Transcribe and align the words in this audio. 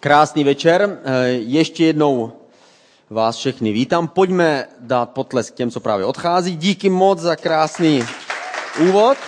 Krásný 0.00 0.44
večer. 0.44 0.98
Eh, 1.04 1.28
ještě 1.28 1.84
jednou 1.84 2.32
vás 3.10 3.36
všechny 3.36 3.72
vítám. 3.72 4.08
Pojďme 4.08 4.66
dát 4.80 5.10
potlesk 5.10 5.54
těm, 5.54 5.70
co 5.70 5.80
právě 5.80 6.06
odchází. 6.06 6.56
Díky 6.56 6.90
moc 6.90 7.18
za 7.18 7.36
krásný 7.36 8.04
úvod. 8.88 9.18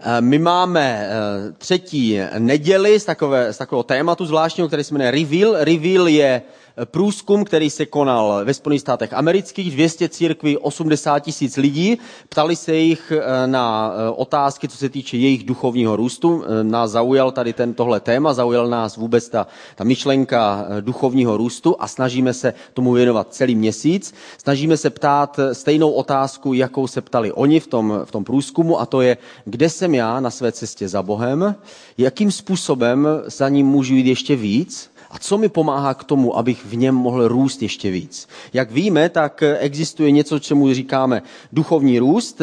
Eh, 0.00 0.20
my 0.20 0.38
máme 0.38 1.08
eh, 1.08 1.52
třetí 1.58 2.20
neděli 2.38 3.00
z, 3.00 3.04
takové, 3.04 3.52
z 3.52 3.58
takového 3.58 3.82
tématu 3.82 4.26
zvláštního, 4.26 4.68
který 4.68 4.84
se 4.84 4.94
jmenuje 4.94 5.10
Reveal. 5.10 5.64
Reveal 5.64 6.08
je 6.08 6.42
průzkum, 6.84 7.44
který 7.44 7.70
se 7.70 7.86
konal 7.86 8.44
ve 8.44 8.54
Spojených 8.54 8.80
státech 8.80 9.12
amerických, 9.12 9.70
200 9.72 10.08
církví, 10.08 10.56
80 10.58 11.18
tisíc 11.18 11.56
lidí. 11.56 11.98
Ptali 12.28 12.56
se 12.56 12.74
jich 12.74 13.12
eh, 13.12 13.46
na 13.46 13.92
eh, 13.94 14.10
otázky, 14.10 14.68
co 14.68 14.76
se 14.76 14.88
týče 14.88 15.16
jejich 15.16 15.44
duchovního 15.44 15.96
růstu. 15.96 16.44
Eh, 16.44 16.64
nás 16.64 16.90
zaujal 16.90 17.30
tady 17.32 17.52
ten, 17.52 17.74
tohle 17.74 18.00
téma, 18.00 18.32
zaujal 18.32 18.68
nás 18.68 18.96
vůbec 18.96 19.28
ta, 19.28 19.46
ta 19.76 19.84
myšlenka 19.84 20.66
duchovního 20.80 21.36
růstu 21.36 21.76
a 21.78 21.88
snažíme 21.88 22.34
se 22.34 22.54
tomu 22.74 22.92
věnovat 22.92 23.34
celý 23.34 23.54
měsíc. 23.54 24.14
Snažíme 24.38 24.76
se 24.76 24.90
ptát 24.90 25.40
stejnou 25.52 25.90
otázku, 25.90 26.52
jakou 26.54 26.86
se 26.86 27.00
ptali 27.00 27.32
oni 27.32 27.60
v 27.60 27.66
tom, 27.66 28.00
v 28.04 28.10
tom 28.10 28.24
průzkumu, 28.24 28.80
a 28.80 28.86
to 28.86 29.00
je, 29.00 29.16
kde 29.44 29.68
jsem 29.68 29.94
já 29.94 30.20
na 30.20 30.30
své 30.30 30.52
cestě 30.52 30.88
za 30.88 31.02
Bohem, 31.02 31.54
jakým 31.98 32.32
způsobem 32.32 33.08
za 33.26 33.48
ním 33.48 33.66
můžu 33.66 33.94
jít 33.94 34.06
ještě 34.06 34.36
víc, 34.36 34.89
a 35.10 35.18
co 35.18 35.38
mi 35.38 35.48
pomáhá 35.48 35.94
k 35.94 36.04
tomu, 36.04 36.36
abych 36.36 36.64
v 36.64 36.76
něm 36.76 36.94
mohl 36.94 37.28
růst 37.28 37.62
ještě 37.62 37.90
víc? 37.90 38.28
Jak 38.52 38.70
víme, 38.70 39.08
tak 39.08 39.42
existuje 39.58 40.10
něco, 40.10 40.38
čemu 40.38 40.74
říkáme 40.74 41.22
duchovní 41.52 41.98
růst. 41.98 42.42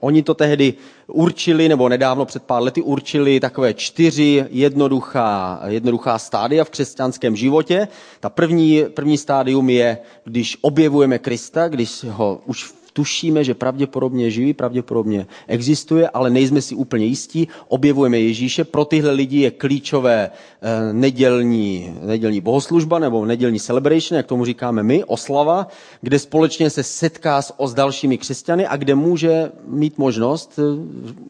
Oni 0.00 0.22
to 0.22 0.34
tehdy 0.34 0.74
určili, 1.06 1.68
nebo 1.68 1.88
nedávno 1.88 2.24
před 2.24 2.42
pár 2.42 2.62
lety 2.62 2.82
určili 2.82 3.40
takové 3.40 3.74
čtyři 3.74 4.44
jednoduchá, 4.50 5.60
jednoduchá 5.66 6.18
stádia 6.18 6.64
v 6.64 6.70
křesťanském 6.70 7.36
životě. 7.36 7.88
Ta 8.20 8.28
první, 8.30 8.84
první 8.94 9.18
stádium 9.18 9.70
je, 9.70 9.98
když 10.24 10.58
objevujeme 10.60 11.18
Krista, 11.18 11.68
když 11.68 12.04
ho 12.04 12.40
už 12.46 12.74
tušíme, 12.94 13.44
že 13.44 13.54
pravděpodobně 13.54 14.30
živý, 14.30 14.54
pravděpodobně 14.54 15.26
existuje, 15.46 16.08
ale 16.08 16.30
nejsme 16.30 16.62
si 16.62 16.74
úplně 16.74 17.06
jistí. 17.06 17.48
Objevujeme 17.68 18.18
Ježíše. 18.18 18.64
Pro 18.64 18.84
tyhle 18.84 19.12
lidi 19.12 19.40
je 19.40 19.50
klíčové 19.50 20.30
eh, 20.30 20.92
nedělní, 20.92 21.94
nedělní 22.02 22.40
bohoslužba 22.40 22.98
nebo 22.98 23.26
nedělní 23.26 23.60
celebration, 23.60 24.16
jak 24.16 24.26
tomu 24.26 24.44
říkáme 24.44 24.82
my, 24.82 25.04
oslava, 25.04 25.66
kde 26.00 26.18
společně 26.18 26.70
se 26.70 26.82
setká 26.82 27.42
s, 27.42 27.54
s 27.66 27.74
dalšími 27.74 28.18
křesťany 28.18 28.66
a 28.66 28.76
kde 28.76 28.94
může 28.94 29.52
mít 29.66 29.98
možnost 29.98 30.58
eh, 30.58 30.62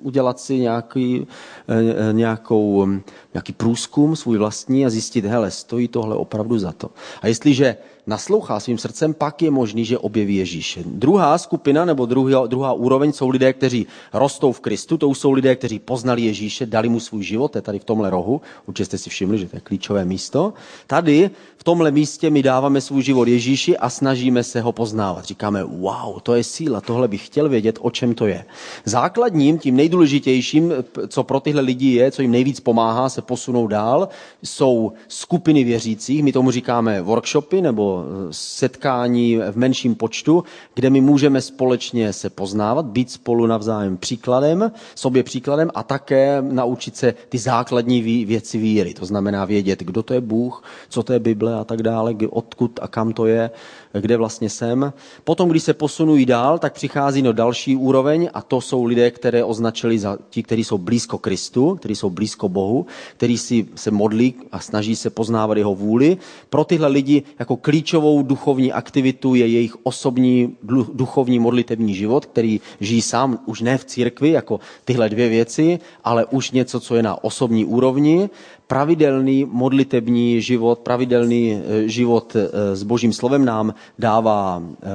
udělat 0.03 0.41
si 0.41 0.59
nějaký, 0.59 1.27
eh, 1.69 2.13
nějakou, 2.13 2.87
nějaký 3.35 3.53
průzkum 3.53 4.17
svůj 4.17 4.39
vlastní 4.39 4.87
a 4.87 4.91
zjistit, 4.91 5.25
hele, 5.25 5.51
stojí 5.51 5.89
tohle 5.89 6.17
opravdu 6.17 6.59
za 6.59 6.73
to. 6.73 6.91
A 7.23 7.27
jestliže 7.27 7.77
naslouchá 8.07 8.61
svým 8.61 8.79
srdcem, 8.79 9.15
pak 9.15 9.43
je 9.43 9.51
možný, 9.51 9.85
že 9.85 9.99
objeví 9.99 10.37
Ježíše. 10.37 10.83
Druhá 10.87 11.39
skupina 11.39 11.85
nebo 11.85 12.07
druhá, 12.07 12.47
druhá 12.47 12.73
úroveň 12.73 13.13
jsou 13.13 13.29
lidé, 13.29 13.53
kteří 13.53 13.87
rostou 14.13 14.53
v 14.53 14.61
Kristu, 14.61 14.99
to 14.99 15.09
jsou 15.11 15.33
lidé, 15.33 15.57
kteří 15.57 15.79
poznali 15.79 16.23
Ježíše, 16.23 16.67
dali 16.67 16.89
mu 16.89 17.01
svůj 17.01 17.23
život, 17.23 17.57
je 17.57 17.63
tady 17.63 17.79
v 17.79 17.85
tomhle 17.85 18.11
rohu, 18.11 18.41
určitě 18.67 18.85
jste 18.85 18.99
si 18.99 19.11
všimli, 19.11 19.39
že 19.39 19.47
to 19.47 19.57
je 19.57 19.61
klíčové 19.61 20.05
místo. 20.05 20.53
Tady 20.87 21.31
tomhle 21.65 21.91
místě 21.91 22.31
my 22.31 22.43
dáváme 22.43 22.81
svůj 22.81 23.03
život 23.03 23.29
Ježíši 23.29 23.77
a 23.77 23.91
snažíme 23.91 24.43
se 24.43 24.61
ho 24.61 24.73
poznávat. 24.73 25.25
Říkáme, 25.25 25.65
wow, 25.65 26.21
to 26.23 26.35
je 26.35 26.45
síla, 26.45 26.81
tohle 26.81 27.09
bych 27.09 27.27
chtěl 27.27 27.49
vědět, 27.49 27.79
o 27.81 27.91
čem 27.91 28.15
to 28.15 28.27
je. 28.27 28.45
Základním, 28.85 29.59
tím 29.59 29.77
nejdůležitějším, 29.77 30.73
co 31.09 31.23
pro 31.23 31.41
tyhle 31.41 31.63
lidi 31.63 31.91
je, 31.91 32.11
co 32.11 32.23
jim 32.23 32.31
nejvíc 32.31 32.61
pomáhá 32.61 33.09
se 33.09 33.23
posunout 33.23 33.67
dál, 33.67 34.09
jsou 34.43 34.93
skupiny 35.09 35.65
věřících, 35.65 36.23
my 36.23 36.33
tomu 36.33 36.51
říkáme 36.51 37.01
workshopy 37.03 37.63
nebo 37.63 38.05
setkání 38.31 39.37
v 39.51 39.57
menším 39.57 39.95
počtu, 39.95 40.45
kde 40.75 40.91
my 40.91 41.01
můžeme 41.01 41.41
společně 41.41 42.13
se 42.13 42.31
poznávat, 42.31 42.87
být 42.87 43.11
spolu 43.11 43.47
navzájem 43.47 43.97
příkladem, 43.97 44.73
sobě 44.95 45.23
příkladem 45.23 45.71
a 45.75 45.83
také 45.83 46.39
naučit 46.41 46.97
se 46.97 47.15
ty 47.29 47.39
základní 47.39 48.25
věci 48.25 48.59
víry. 48.59 48.95
To 48.95 49.07
znamená 49.07 49.45
vědět, 49.45 49.81
kdo 49.83 50.03
to 50.03 50.15
je 50.15 50.21
Bůh, 50.21 50.63
co 50.89 51.03
to 51.03 51.13
je 51.13 51.19
Bible 51.19 51.54
a 51.61 51.65
tak 51.65 51.83
dále, 51.83 52.15
odkud 52.31 52.79
a 52.83 52.89
kam 52.89 53.13
to 53.13 53.27
je, 53.27 53.51
kde 53.93 54.17
vlastně 54.17 54.51
jsem. 54.51 54.93
Potom, 55.25 55.49
když 55.49 55.63
se 55.63 55.75
posunují 55.75 56.27
dál, 56.27 56.59
tak 56.59 56.73
přichází 56.73 57.23
do 57.23 57.33
další 57.33 57.77
úroveň 57.77 58.31
a 58.35 58.43
to 58.43 58.61
jsou 58.61 58.85
lidé, 58.85 59.11
které 59.11 59.45
označili 59.45 59.99
za 59.99 60.19
ti, 60.31 60.43
kteří 60.43 60.65
jsou 60.65 60.79
blízko 60.79 61.19
Kristu, 61.19 61.75
kteří 61.75 61.95
jsou 61.95 62.11
blízko 62.11 62.49
Bohu, 62.49 62.87
kteří 63.17 63.39
si 63.39 63.67
se 63.75 63.91
modlí 63.91 64.35
a 64.53 64.61
snaží 64.61 64.97
se 64.97 65.11
poznávat 65.11 65.59
jeho 65.59 65.75
vůli. 65.75 66.17
Pro 66.51 66.65
tyhle 66.65 66.89
lidi 66.89 67.23
jako 67.39 67.57
klíčovou 67.57 68.23
duchovní 68.23 68.73
aktivitu 68.73 69.35
je 69.35 69.47
jejich 69.47 69.77
osobní 69.83 70.57
duchovní 70.93 71.39
modlitební 71.39 71.95
život, 71.95 72.27
který 72.27 72.61
žijí 72.81 73.03
sám 73.03 73.39
už 73.47 73.61
ne 73.61 73.79
v 73.79 73.85
církvi, 73.85 74.31
jako 74.31 74.61
tyhle 74.85 75.09
dvě 75.09 75.29
věci, 75.29 75.79
ale 76.05 76.25
už 76.25 76.51
něco, 76.51 76.81
co 76.81 76.97
je 76.97 77.03
na 77.03 77.25
osobní 77.25 77.65
úrovni 77.65 78.31
pravidelný 78.67 79.47
modlitební 79.51 80.41
život, 80.41 80.79
pravidelný 80.79 81.53
eh, 81.53 81.89
život 81.89 82.37
eh, 82.37 82.77
s 82.77 82.83
Božím 82.83 83.13
slovem 83.13 83.45
nám 83.45 83.75
dává 83.99 84.63
eh, 84.63 84.87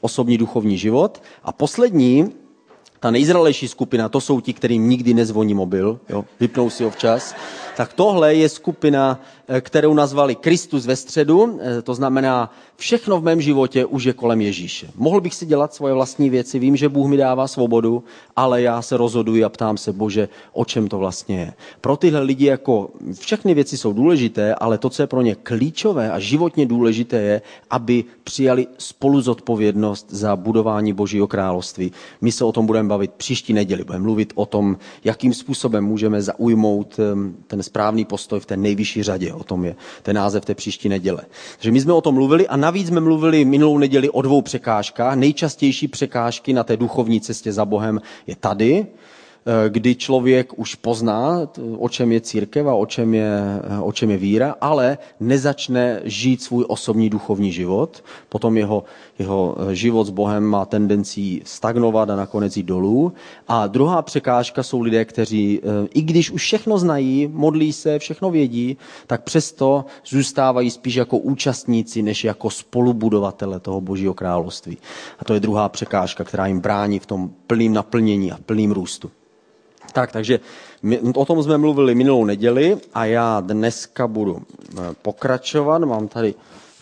osobní 0.00 0.38
duchovní 0.38 0.78
život. 0.78 1.22
A 1.44 1.52
poslední, 1.52 2.32
ta 3.00 3.10
nejzralejší 3.10 3.68
skupina, 3.68 4.08
to 4.08 4.20
jsou 4.20 4.40
ti, 4.40 4.52
kterým 4.52 4.88
nikdy 4.88 5.14
nezvoní 5.14 5.54
mobil, 5.54 6.00
jo, 6.08 6.24
vypnou 6.40 6.70
si 6.70 6.84
ho 6.84 6.90
včas. 6.90 7.34
Tak 7.76 7.92
tohle 7.92 8.34
je 8.34 8.48
skupina 8.48 9.20
kterou 9.60 9.94
nazvali 9.94 10.34
Kristus 10.34 10.86
ve 10.86 10.96
středu, 10.96 11.58
eh, 11.60 11.82
to 11.82 11.94
znamená, 11.94 12.50
všechno 12.76 13.20
v 13.20 13.24
mém 13.24 13.40
životě 13.40 13.84
už 13.84 14.04
je 14.04 14.12
kolem 14.12 14.40
Ježíše. 14.40 14.88
Mohl 14.96 15.20
bych 15.20 15.34
si 15.34 15.46
dělat 15.46 15.74
svoje 15.74 15.94
vlastní 15.94 16.30
věci, 16.30 16.58
vím, 16.58 16.76
že 16.76 16.88
Bůh 16.88 17.08
mi 17.08 17.16
dává 17.16 17.48
svobodu, 17.48 18.04
ale 18.36 18.62
já 18.62 18.82
se 18.82 18.96
rozhoduji 18.96 19.44
a 19.44 19.48
ptám 19.48 19.76
se, 19.76 19.92
Bože, 19.92 20.28
o 20.52 20.64
čem 20.64 20.88
to 20.88 20.98
vlastně 20.98 21.38
je. 21.38 21.52
Pro 21.80 21.96
tyhle 21.96 22.20
lidi 22.20 22.46
jako 22.46 22.90
všechny 23.20 23.54
věci 23.54 23.76
jsou 23.76 23.92
důležité, 23.92 24.54
ale 24.54 24.78
to, 24.78 24.90
co 24.90 25.02
je 25.02 25.06
pro 25.06 25.22
ně 25.22 25.34
klíčové 25.34 26.10
a 26.10 26.18
životně 26.18 26.66
důležité 26.66 27.16
je, 27.16 27.42
aby 27.70 28.04
přijali 28.24 28.66
spolu 28.78 29.20
zodpovědnost 29.20 30.06
za 30.10 30.36
budování 30.36 30.92
Božího 30.92 31.26
království. 31.26 31.92
My 32.20 32.32
se 32.32 32.44
o 32.44 32.52
tom 32.52 32.66
budeme 32.66 32.88
bavit 32.88 33.10
příští 33.16 33.52
neděli, 33.52 33.84
budeme 33.84 34.04
mluvit 34.04 34.32
o 34.34 34.46
tom, 34.46 34.76
jakým 35.04 35.34
způsobem 35.34 35.84
můžeme 35.84 36.22
zaujmout 36.22 37.00
ten 37.46 37.62
správný 37.62 38.04
postoj 38.04 38.40
v 38.40 38.46
té 38.46 38.56
nejvyšší 38.56 39.02
řadě 39.02 39.37
o 39.38 39.44
tom 39.44 39.64
je 39.64 39.76
ten 40.02 40.16
název 40.16 40.44
té 40.44 40.54
příští 40.54 40.88
neděle. 40.88 41.22
Takže 41.56 41.72
my 41.72 41.80
jsme 41.80 41.92
o 41.92 42.00
tom 42.00 42.14
mluvili 42.14 42.48
a 42.48 42.56
navíc 42.56 42.88
jsme 42.88 43.00
mluvili 43.00 43.44
minulou 43.44 43.78
neděli 43.78 44.10
o 44.10 44.22
dvou 44.22 44.42
překážkách. 44.42 45.16
Nejčastější 45.16 45.88
překážky 45.88 46.52
na 46.52 46.64
té 46.64 46.76
duchovní 46.76 47.20
cestě 47.20 47.52
za 47.52 47.64
Bohem 47.64 48.00
je 48.26 48.36
tady, 48.36 48.86
Eh, 49.48 49.70
kdy 49.70 49.94
člověk 49.94 50.58
už 50.58 50.74
pozná, 50.74 51.48
o 51.78 51.88
čem 51.88 52.12
je 52.12 52.20
církev 52.20 52.66
a 52.66 52.74
o 52.74 52.86
čem 52.86 53.14
je, 53.14 53.32
eh, 53.32 53.80
o 53.80 53.92
čem 53.92 54.10
je 54.10 54.16
víra, 54.16 54.54
ale 54.60 54.98
nezačne 55.20 56.00
žít 56.04 56.42
svůj 56.42 56.64
osobní 56.68 57.10
duchovní 57.10 57.52
život. 57.52 58.04
Potom 58.28 58.56
jeho, 58.56 58.84
jeho 59.18 59.56
eh, 59.58 59.74
život 59.74 60.04
s 60.04 60.10
Bohem 60.10 60.44
má 60.44 60.64
tendenci 60.64 61.42
stagnovat 61.44 62.10
a 62.10 62.16
nakonec 62.16 62.56
jít 62.56 62.66
dolů. 62.66 63.12
A 63.48 63.66
druhá 63.66 64.02
překážka 64.02 64.62
jsou 64.62 64.80
lidé, 64.80 65.04
kteří, 65.04 65.60
i 65.94 66.02
když 66.02 66.30
už 66.30 66.42
všechno 66.42 66.78
znají, 66.78 67.30
modlí 67.32 67.72
se, 67.72 67.98
všechno 67.98 68.30
vědí, 68.30 68.76
tak 69.06 69.22
přesto 69.22 69.84
zůstávají 70.06 70.70
spíš 70.70 70.94
jako 70.94 71.18
účastníci, 71.18 72.02
než 72.02 72.24
jako 72.24 72.50
spolubudovatele 72.50 73.60
toho 73.60 73.80
Božího 73.80 74.14
království. 74.14 74.78
A 75.18 75.24
to 75.24 75.34
je 75.34 75.40
druhá 75.40 75.68
překážka, 75.68 76.24
která 76.24 76.46
jim 76.46 76.60
brání 76.60 76.98
v 76.98 77.06
tom 77.06 77.30
plným 77.46 77.72
naplnění 77.72 78.32
a 78.32 78.38
plným 78.46 78.72
růstu. 78.72 79.10
Tak, 79.92 80.12
takže 80.12 80.40
my, 80.82 81.00
o 81.00 81.24
tom 81.24 81.42
jsme 81.42 81.58
mluvili 81.58 81.94
minulou 81.94 82.24
neděli 82.24 82.78
a 82.94 83.04
já 83.04 83.40
dneska 83.40 84.06
budu 84.06 84.42
eh, 84.42 84.80
pokračovat. 85.02 85.78
Mám 85.78 86.08
tady 86.08 86.34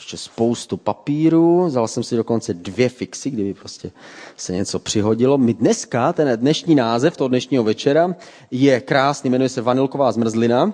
ještě 0.06 0.16
spoustu 0.16 0.76
papíru, 0.76 1.64
vzal 1.66 1.88
jsem 1.88 2.02
si 2.02 2.16
dokonce 2.16 2.54
dvě 2.54 2.88
fixy, 2.88 3.30
kdyby 3.30 3.54
prostě 3.54 3.90
se 4.36 4.52
něco 4.52 4.78
přihodilo. 4.78 5.38
My 5.38 5.54
dneska, 5.54 6.12
ten 6.12 6.38
dnešní 6.40 6.74
název 6.74 7.16
toho 7.16 7.28
dnešního 7.28 7.64
večera 7.64 8.14
je 8.50 8.80
krásný, 8.80 9.30
jmenuje 9.30 9.48
se 9.48 9.62
Vanilková 9.62 10.12
zmrzlina 10.12 10.72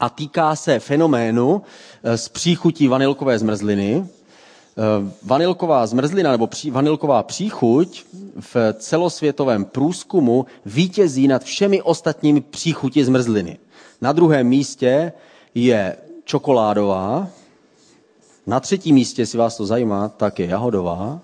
a 0.00 0.08
týká 0.08 0.56
se 0.56 0.78
fenoménu 0.78 1.62
eh, 2.02 2.18
z 2.18 2.28
příchutí 2.28 2.88
vanilkové 2.88 3.38
zmrzliny, 3.38 4.04
Eh, 4.76 5.12
vanilková 5.22 5.86
zmrzlina 5.86 6.30
nebo 6.32 6.46
pří, 6.46 6.70
vanilková 6.70 7.22
příchuť 7.22 8.04
v 8.40 8.56
celosvětovém 8.78 9.64
průzkumu 9.64 10.46
vítězí 10.66 11.28
nad 11.28 11.44
všemi 11.44 11.82
ostatními 11.82 12.40
příchutí 12.40 13.04
zmrzliny. 13.04 13.58
Na 14.00 14.12
druhém 14.12 14.46
místě 14.46 15.12
je 15.54 15.96
čokoládová, 16.24 17.28
na 18.46 18.60
třetím 18.60 18.94
místě, 18.94 19.26
si 19.26 19.36
vás 19.36 19.56
to 19.56 19.66
zajímá, 19.66 20.08
tak 20.08 20.38
je 20.38 20.46
jahodová. 20.46 21.20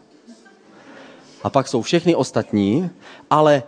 A 1.43 1.51
pak 1.51 1.69
jsou 1.69 1.83
všechny 1.83 2.15
ostatní, 2.15 2.91
ale 3.31 3.63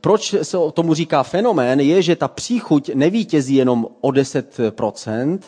proč 0.00 0.34
se 0.42 0.56
tomu 0.72 0.94
říká 0.94 1.22
fenomén, 1.22 1.80
je, 1.80 2.02
že 2.02 2.16
ta 2.16 2.28
příchuť 2.28 2.90
nevítězí 2.94 3.54
jenom 3.54 3.86
o 4.00 4.08
10%, 4.08 5.38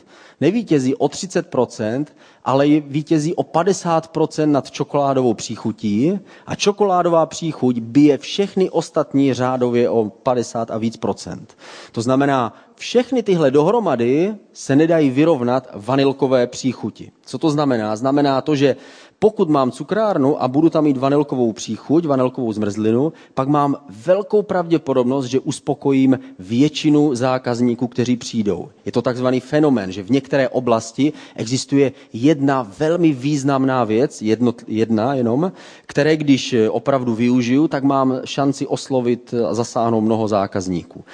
nevítězí 0.41 0.95
o 0.95 1.07
30%, 1.07 2.05
ale 2.45 2.67
vítězí 2.69 3.35
o 3.35 3.43
50% 3.43 4.47
nad 4.47 4.71
čokoládovou 4.71 5.35
příchutí 5.35 6.19
a 6.47 6.55
čokoládová 6.55 7.27
příchuť 7.27 7.79
bije 7.81 8.19
všechny 8.19 8.71
ostatní 8.71 9.35
řádově 9.35 9.91
o 9.91 10.11
50 10.23 10.71
a 10.71 10.79
víc 10.79 10.97
procent. 10.97 11.57
To 11.93 12.03
znamená, 12.03 12.53
všechny 12.75 13.23
tyhle 13.23 13.51
dohromady 13.51 14.35
se 14.53 14.77
nedají 14.77 15.11
vyrovnat 15.11 15.69
vanilkové 15.75 16.47
příchuti. 16.47 17.11
Co 17.27 17.39
to 17.39 17.51
znamená? 17.51 17.97
Znamená 17.97 18.41
to, 18.41 18.57
že 18.57 18.77
pokud 19.19 19.51
mám 19.51 19.71
cukrárnu 19.71 20.43
a 20.43 20.49
budu 20.49 20.71
tam 20.71 20.85
mít 20.85 20.97
vanilkovou 20.97 21.53
příchuť, 21.53 22.07
vanilkovou 22.07 22.53
zmrzlinu, 22.53 23.13
pak 23.35 23.49
mám 23.49 23.77
velkou 24.07 24.43
pravděpodobnost, 24.43 25.27
že 25.27 25.41
uspokojím 25.41 26.19
většinu 26.39 27.15
zákazníků, 27.15 27.87
kteří 27.87 28.17
přijdou. 28.17 28.69
Je 28.85 28.93
to 28.93 29.03
takzvaný 29.03 29.41
fenomén, 29.41 29.93
že 29.93 30.03
v 30.03 30.11
některé 30.11 30.49
oblasti 30.49 31.13
existuje 31.37 31.93
jedna 32.13 32.73
velmi 32.79 33.13
významná 33.13 33.85
věc, 33.85 34.23
jedno, 34.23 34.55
jedna 34.67 35.15
jenom, 35.15 35.53
které 35.87 36.17
když 36.17 36.55
opravdu 36.71 37.15
využiju, 37.15 37.69
tak 37.69 37.85
mám 37.85 38.21
šanci 38.25 38.67
oslovit 38.67 39.35
a 39.49 39.55
zasáhnout 39.55 40.01
mnoho 40.01 40.29
zákazníků. 40.29 41.05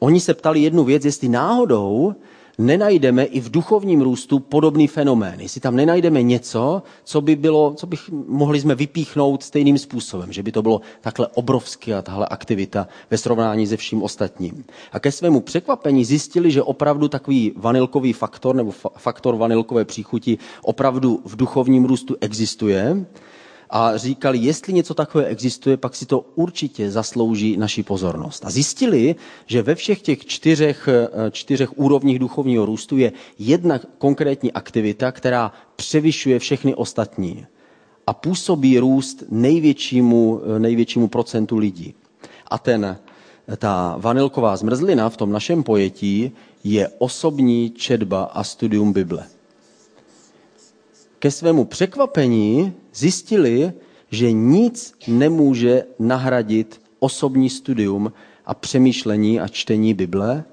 Oni 0.00 0.20
se 0.20 0.34
ptali 0.34 0.60
jednu 0.60 0.84
věc, 0.84 1.04
jestli 1.04 1.28
náhodou 1.28 2.14
nenajdeme 2.60 3.24
i 3.24 3.40
v 3.40 3.50
duchovním 3.50 4.00
růstu 4.00 4.38
podobný 4.38 4.86
fenomén. 4.86 5.40
Jestli 5.40 5.60
tam 5.60 5.76
nenajdeme 5.76 6.22
něco, 6.22 6.82
co 7.04 7.20
by 7.20 7.36
bylo, 7.36 7.74
co 7.76 7.86
bych 7.86 8.00
mohli 8.28 8.60
jsme 8.60 8.74
vypíchnout 8.74 9.42
stejným 9.42 9.78
způsobem, 9.78 10.32
že 10.32 10.42
by 10.42 10.52
to 10.52 10.62
bylo 10.62 10.80
takhle 11.00 11.28
obrovské 11.34 11.94
a 11.94 12.02
tahle 12.02 12.26
aktivita 12.26 12.88
ve 13.10 13.18
srovnání 13.18 13.66
se 13.66 13.76
vším 13.76 14.02
ostatním. 14.02 14.64
A 14.92 15.00
ke 15.00 15.12
svému 15.12 15.40
překvapení 15.40 16.04
zjistili, 16.04 16.50
že 16.50 16.62
opravdu 16.62 17.08
takový 17.08 17.52
vanilkový 17.56 18.12
faktor 18.12 18.56
nebo 18.56 18.70
faktor 18.96 19.36
vanilkové 19.36 19.84
příchuti 19.84 20.38
opravdu 20.62 21.20
v 21.24 21.36
duchovním 21.36 21.84
růstu 21.84 22.16
existuje 22.20 23.06
a 23.70 23.96
říkali, 23.96 24.38
jestli 24.38 24.72
něco 24.72 24.94
takové 24.94 25.24
existuje, 25.24 25.76
pak 25.76 25.96
si 25.96 26.06
to 26.06 26.20
určitě 26.34 26.90
zaslouží 26.90 27.56
naši 27.56 27.82
pozornost. 27.82 28.44
A 28.44 28.50
zjistili, 28.50 29.14
že 29.46 29.62
ve 29.62 29.74
všech 29.74 30.02
těch 30.02 30.26
čtyřech, 30.26 30.88
eh, 30.88 31.30
čtyřech 31.30 31.78
úrovních 31.78 32.18
duchovního 32.18 32.66
růstu 32.66 32.96
je 32.96 33.12
jedna 33.38 33.80
konkrétní 33.98 34.52
aktivita, 34.52 35.12
která 35.12 35.52
převyšuje 35.76 36.38
všechny 36.38 36.74
ostatní 36.74 37.46
a 38.06 38.12
působí 38.12 38.78
růst 38.78 39.24
největšímu, 39.30 40.40
eh, 40.56 40.58
největšímu 40.58 41.08
procentu 41.08 41.56
lidí. 41.58 41.94
A 42.50 42.58
ten, 42.58 42.98
ta 43.56 43.96
vanilková 43.98 44.56
zmrzlina 44.56 45.08
v 45.10 45.16
tom 45.16 45.32
našem 45.32 45.62
pojetí 45.62 46.32
je 46.64 46.88
osobní 46.98 47.70
četba 47.70 48.22
a 48.22 48.44
studium 48.44 48.92
Bible 48.92 49.39
ke 51.20 51.30
svému 51.30 51.64
překvapení 51.64 52.72
zjistili, 52.94 53.72
že 54.10 54.32
nic 54.32 54.94
nemůže 55.08 55.84
nahradit 55.98 56.80
osobní 56.98 57.50
studium 57.50 58.12
a 58.46 58.54
přemýšlení 58.54 59.40
a 59.40 59.48
čtení 59.48 59.94
Bible. 59.94 60.44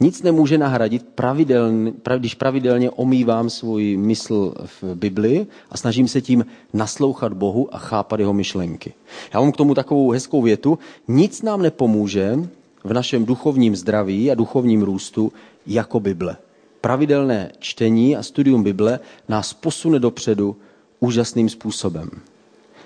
Nic 0.00 0.22
nemůže 0.22 0.58
nahradit, 0.58 1.06
pravidelně, 1.14 1.92
když 2.18 2.34
pravidelně 2.34 2.90
omývám 2.90 3.50
svůj 3.50 3.96
mysl 3.96 4.54
v 4.64 4.94
Bibli 4.94 5.46
a 5.70 5.76
snažím 5.76 6.08
se 6.08 6.20
tím 6.20 6.46
naslouchat 6.72 7.32
Bohu 7.32 7.74
a 7.74 7.78
chápat 7.78 8.20
jeho 8.20 8.32
myšlenky. 8.32 8.94
Já 9.34 9.40
mám 9.40 9.52
k 9.52 9.56
tomu 9.56 9.74
takovou 9.74 10.10
hezkou 10.10 10.42
větu. 10.42 10.78
Nic 11.08 11.42
nám 11.42 11.62
nepomůže 11.62 12.38
v 12.84 12.92
našem 12.92 13.24
duchovním 13.24 13.76
zdraví 13.76 14.30
a 14.30 14.34
duchovním 14.34 14.82
růstu 14.82 15.32
jako 15.66 16.00
Bible 16.00 16.36
pravidelné 16.80 17.52
čtení 17.58 18.16
a 18.16 18.22
studium 18.22 18.62
Bible 18.62 19.00
nás 19.28 19.52
posune 19.52 19.98
dopředu 19.98 20.56
úžasným 21.00 21.48
způsobem. 21.48 22.10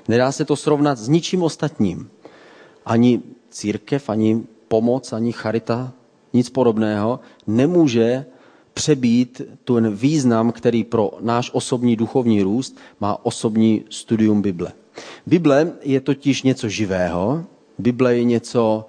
Nedá 0.08 0.32
se 0.32 0.44
to 0.44 0.56
srovnat 0.56 0.98
s 0.98 1.08
ničím 1.08 1.42
ostatním. 1.42 2.10
Ani 2.86 3.22
církev, 3.50 4.08
ani 4.08 4.42
pomoc, 4.68 5.12
ani 5.12 5.32
charita, 5.32 5.92
nic 6.32 6.50
podobného 6.50 7.20
nemůže 7.46 8.24
přebít 8.74 9.42
ten 9.64 9.94
význam, 9.94 10.52
který 10.52 10.84
pro 10.84 11.10
náš 11.20 11.50
osobní 11.52 11.96
duchovní 11.96 12.42
růst 12.42 12.76
má 13.00 13.24
osobní 13.24 13.84
studium 13.90 14.42
Bible. 14.42 14.72
Bible 15.26 15.72
je 15.82 16.00
totiž 16.00 16.42
něco 16.42 16.68
živého, 16.68 17.44
Bible 17.78 18.16
je 18.16 18.24
něco, 18.24 18.86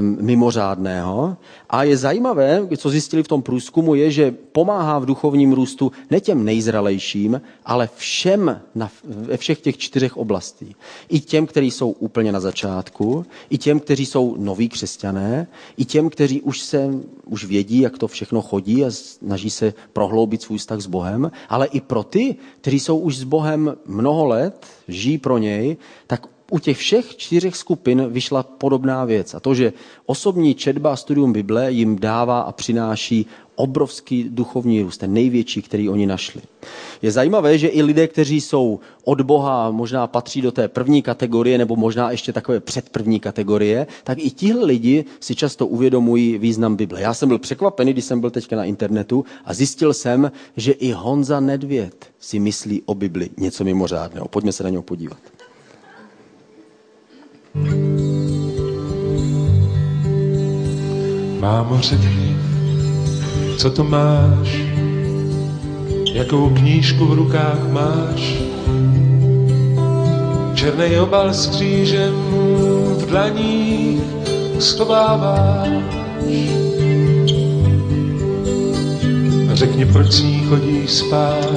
mimořádného. 0.00 1.36
A 1.70 1.84
je 1.84 1.96
zajímavé, 1.96 2.68
co 2.76 2.90
zjistili 2.90 3.22
v 3.22 3.28
tom 3.28 3.42
průzkumu, 3.42 3.94
je, 3.94 4.10
že 4.10 4.34
pomáhá 4.52 4.98
v 4.98 5.06
duchovním 5.06 5.52
růstu 5.52 5.92
ne 6.10 6.20
těm 6.20 6.44
nejzralejším, 6.44 7.40
ale 7.66 7.88
všem 7.96 8.60
na, 8.74 8.90
ve 9.04 9.36
všech 9.36 9.60
těch 9.60 9.78
čtyřech 9.78 10.16
oblastí. 10.16 10.76
I 11.08 11.20
těm, 11.20 11.46
kteří 11.46 11.70
jsou 11.70 11.90
úplně 11.90 12.32
na 12.32 12.40
začátku, 12.40 13.26
i 13.50 13.58
těm, 13.58 13.80
kteří 13.80 14.06
jsou 14.06 14.36
noví 14.38 14.68
křesťané, 14.68 15.46
i 15.76 15.84
těm, 15.84 16.10
kteří 16.10 16.40
už 16.40 16.60
se 16.60 16.90
už 17.26 17.44
vědí, 17.44 17.80
jak 17.80 17.98
to 17.98 18.08
všechno 18.08 18.42
chodí 18.42 18.84
a 18.84 18.90
snaží 18.90 19.50
se 19.50 19.74
prohloubit 19.92 20.42
svůj 20.42 20.58
vztah 20.58 20.80
s 20.80 20.86
Bohem, 20.86 21.30
ale 21.48 21.66
i 21.66 21.80
pro 21.80 22.02
ty, 22.02 22.36
kteří 22.60 22.80
jsou 22.80 22.98
už 22.98 23.16
s 23.16 23.24
Bohem 23.24 23.76
mnoho 23.86 24.26
let, 24.26 24.66
žijí 24.88 25.18
pro 25.18 25.38
něj, 25.38 25.76
tak 26.06 26.26
u 26.50 26.58
těch 26.58 26.78
všech 26.78 27.16
čtyřech 27.16 27.56
skupin 27.56 28.06
vyšla 28.08 28.42
podobná 28.42 29.04
věc. 29.04 29.34
A 29.34 29.40
to, 29.40 29.54
že 29.54 29.72
osobní 30.06 30.54
četba 30.54 30.92
a 30.92 30.96
studium 30.96 31.32
Bible 31.32 31.72
jim 31.72 31.98
dává 31.98 32.40
a 32.40 32.52
přináší 32.52 33.26
obrovský 33.56 34.24
duchovní 34.28 34.82
růst, 34.82 34.98
ten 34.98 35.12
největší, 35.12 35.62
který 35.62 35.88
oni 35.88 36.06
našli. 36.06 36.42
Je 37.02 37.10
zajímavé, 37.10 37.58
že 37.58 37.68
i 37.68 37.82
lidé, 37.82 38.08
kteří 38.08 38.40
jsou 38.40 38.80
od 39.04 39.20
Boha, 39.20 39.70
možná 39.70 40.06
patří 40.06 40.42
do 40.42 40.52
té 40.52 40.68
první 40.68 41.02
kategorie, 41.02 41.58
nebo 41.58 41.76
možná 41.76 42.10
ještě 42.10 42.32
takové 42.32 42.60
předprvní 42.60 43.20
kategorie, 43.20 43.86
tak 44.04 44.18
i 44.18 44.30
tihle 44.30 44.64
lidi 44.64 45.04
si 45.20 45.34
často 45.34 45.66
uvědomují 45.66 46.38
význam 46.38 46.76
Bible. 46.76 47.00
Já 47.00 47.14
jsem 47.14 47.28
byl 47.28 47.38
překvapený, 47.38 47.92
když 47.92 48.04
jsem 48.04 48.20
byl 48.20 48.30
teďka 48.30 48.56
na 48.56 48.64
internetu 48.64 49.24
a 49.44 49.54
zjistil 49.54 49.94
jsem, 49.94 50.32
že 50.56 50.72
i 50.72 50.92
Honza 50.92 51.40
Nedvěd 51.40 52.06
si 52.20 52.38
myslí 52.38 52.82
o 52.86 52.94
Bibli 52.94 53.28
něco 53.36 53.64
mimořádného. 53.64 54.28
Pojďme 54.28 54.52
se 54.52 54.64
na 54.64 54.70
něho 54.70 54.82
podívat. 54.82 55.33
Mámo, 61.40 61.78
řekni, 61.80 62.36
co 63.58 63.70
to 63.70 63.84
máš, 63.84 64.58
jakou 66.12 66.50
knížku 66.50 67.06
v 67.06 67.12
rukách 67.12 67.70
máš, 67.70 68.34
černý 70.54 70.98
obal 70.98 71.34
s 71.34 71.46
křížem 71.46 72.14
v 72.98 73.06
dlaních 73.06 74.02
schováváš. 74.58 75.68
Řekni, 79.52 79.86
proč 79.86 80.12
s 80.12 80.22
ní 80.22 80.44
chodíš 80.48 80.90
spát, 80.90 81.48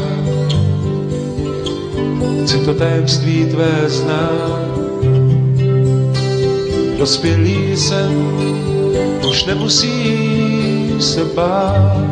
chci 2.43 2.65
to 2.65 2.73
tajemství 2.73 3.45
tvé 3.45 3.89
znát, 3.89 4.66
Dospělý 7.07 7.77
jsem, 7.77 8.11
už 9.29 9.45
nemusí 9.45 10.95
se 10.99 11.25
bát. 11.25 12.03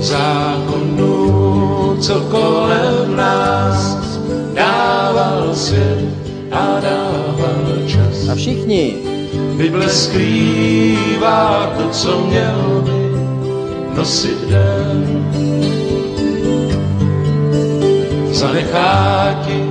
Zákonu, 0.00 1.96
co 2.00 2.20
kolem 2.20 3.16
nás 3.16 3.98
dával 4.54 5.54
svět 5.54 6.08
a 6.52 6.80
dával 6.80 7.64
čas. 7.86 8.28
A 8.32 8.34
všichni. 8.34 8.96
Bible 9.56 9.88
skrývá 9.88 11.74
to, 11.76 11.88
co 11.88 12.20
měl 12.20 12.84
by 12.84 13.10
nosit 13.96 14.48
den. 14.48 15.26
Zanechá 18.32 19.34
ti 19.46 19.62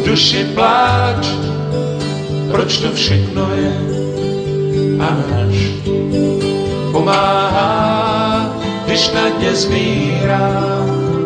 v 0.00 0.06
duši 0.06 0.44
pláč, 0.54 1.49
proč 2.50 2.78
to 2.78 2.92
všechno 2.92 3.50
je 3.54 3.72
až 5.48 5.56
pomáhá, 6.92 8.56
když 8.86 9.12
na 9.12 9.28
dně 9.28 9.54
zmírá 9.54 10.84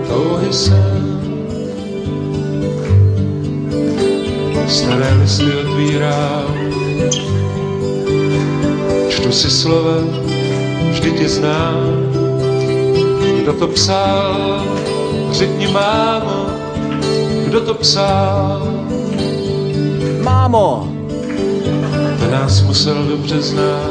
touhy 0.09 0.52
sen. 0.52 1.04
Staré 4.69 5.14
listy 5.21 5.52
otvírám, 5.54 6.54
čtu 9.09 9.33
si 9.33 9.50
slova, 9.50 9.97
vždy 10.90 11.11
tě 11.11 11.28
znám. 11.28 11.85
Kdo 13.43 13.52
to 13.52 13.69
psal, 13.69 14.64
řekni 15.33 15.66
mámo, 15.69 16.47
kdo 17.47 17.61
to 17.61 17.75
psal. 17.75 18.69
Má 20.23 20.49
mámo. 20.49 20.93
Ten 22.25 22.33
nás 22.33 22.62
musel 22.62 23.04
dobře 23.04 23.43
znát. 23.43 23.90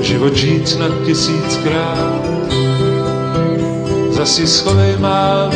Život 0.00 0.36
žít 0.36 0.68
snad 0.68 0.92
tisíckrát. 1.06 2.24
Zasi 4.10 4.46
schovej 4.46 4.96
mám, 4.98 5.52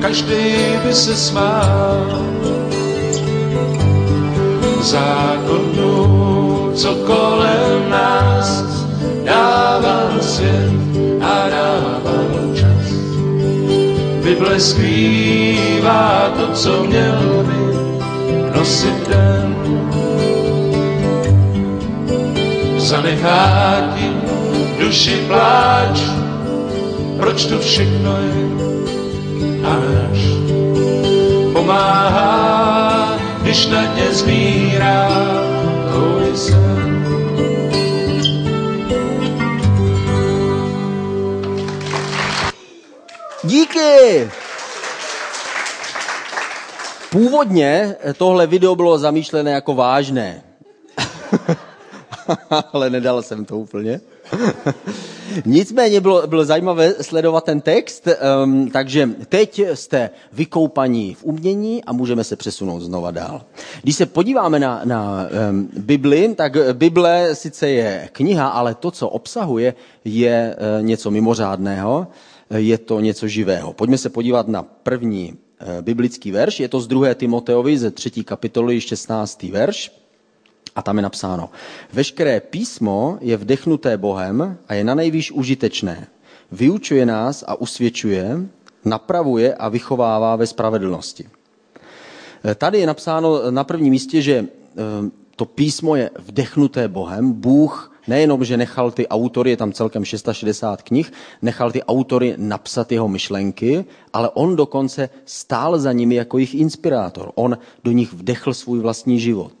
každý 0.00 0.54
by 0.84 0.92
se 0.94 1.16
smál. 1.16 2.22
Zákonu, 4.80 6.72
co 6.74 6.94
kolem 6.94 7.90
nás 7.90 8.64
dává 9.24 10.18
svět 10.20 10.72
a 11.20 11.48
dává 11.48 12.18
čas. 12.54 12.92
Bible 14.22 14.60
to, 16.36 16.52
co 16.52 16.84
měl 16.84 17.41
nosit 18.62 19.08
den. 19.10 19.50
Zanechá 22.78 23.90
ti 23.94 24.06
duši 24.78 25.26
pláč, 25.26 25.98
proč 27.18 27.46
to 27.46 27.58
všechno 27.58 28.12
je 28.22 28.42
až 29.66 30.20
pomáhá, 31.52 33.18
když 33.42 33.66
na 33.66 33.82
ně 33.94 34.06
zmírá 34.14 35.08
tvůj 35.90 36.36
sen. 36.36 37.06
Díky! 43.44 44.41
Původně 47.12 47.96
tohle 48.16 48.46
video 48.46 48.76
bylo 48.76 48.98
zamýšlené 48.98 49.50
jako 49.50 49.74
vážné. 49.74 50.42
Ale 52.72 52.90
nedal 52.90 53.22
jsem 53.22 53.44
to 53.44 53.58
úplně. 53.58 54.00
Nicméně 55.44 56.00
bylo, 56.00 56.26
bylo 56.26 56.44
zajímavé 56.44 56.94
sledovat 57.00 57.44
ten 57.44 57.60
text, 57.60 58.08
um, 58.44 58.70
takže 58.70 59.10
teď 59.28 59.62
jste 59.74 60.10
vykoupaní 60.32 61.14
v 61.14 61.24
umění 61.24 61.84
a 61.84 61.92
můžeme 61.92 62.24
se 62.24 62.36
přesunout 62.36 62.80
znova 62.80 63.10
dál. 63.10 63.42
Když 63.82 63.96
se 63.96 64.06
podíváme 64.06 64.58
na, 64.58 64.80
na 64.84 65.28
um, 65.50 65.68
Bibli, 65.76 66.34
tak 66.34 66.56
Bible 66.72 67.34
sice 67.34 67.68
je 67.68 68.08
kniha, 68.12 68.48
ale 68.48 68.74
to, 68.74 68.90
co 68.90 69.08
obsahuje, 69.08 69.74
je 70.04 70.56
uh, 70.78 70.86
něco 70.86 71.10
mimořádného, 71.10 72.06
je 72.50 72.78
to 72.78 73.00
něco 73.00 73.28
živého. 73.28 73.72
Pojďme 73.72 73.98
se 73.98 74.08
podívat 74.08 74.48
na 74.48 74.62
první 74.62 75.36
biblický 75.80 76.32
verš, 76.32 76.60
je 76.60 76.68
to 76.68 76.80
z 76.80 76.86
2. 76.86 77.14
Timoteovi 77.14 77.78
ze 77.78 77.90
3. 77.90 78.24
kapitoly 78.24 78.80
16. 78.80 79.42
verš. 79.42 79.92
A 80.76 80.82
tam 80.82 80.96
je 80.96 81.02
napsáno, 81.02 81.50
veškeré 81.92 82.40
písmo 82.40 83.18
je 83.20 83.36
vdechnuté 83.36 83.96
Bohem 83.96 84.56
a 84.68 84.74
je 84.74 84.84
na 84.84 84.94
nejvýš 84.94 85.32
užitečné. 85.32 86.06
Vyučuje 86.52 87.06
nás 87.06 87.44
a 87.46 87.54
usvědčuje, 87.60 88.48
napravuje 88.84 89.54
a 89.54 89.68
vychovává 89.68 90.36
ve 90.36 90.46
spravedlnosti. 90.46 91.28
Tady 92.54 92.78
je 92.78 92.86
napsáno 92.86 93.50
na 93.50 93.64
prvním 93.64 93.90
místě, 93.90 94.22
že 94.22 94.34
eh, 94.34 94.46
to 95.36 95.44
písmo 95.44 95.96
je 95.96 96.10
vdechnuté 96.18 96.88
Bohem. 96.88 97.32
Bůh 97.32 97.91
nejenom, 98.06 98.44
že 98.44 98.56
nechal 98.56 98.90
ty 98.90 99.08
autory, 99.08 99.50
je 99.50 99.56
tam 99.56 99.72
celkem 99.72 100.04
660 100.04 100.82
knih, 100.82 101.12
nechal 101.42 101.72
ty 101.72 101.82
autory 101.82 102.34
napsat 102.36 102.92
jeho 102.92 103.08
myšlenky, 103.08 103.84
ale 104.12 104.30
on 104.30 104.56
dokonce 104.56 105.08
stál 105.24 105.78
za 105.78 105.92
nimi 105.92 106.14
jako 106.14 106.38
jejich 106.38 106.54
inspirátor. 106.54 107.32
On 107.34 107.58
do 107.84 107.92
nich 107.92 108.12
vdechl 108.12 108.54
svůj 108.54 108.80
vlastní 108.80 109.20
život. 109.20 109.52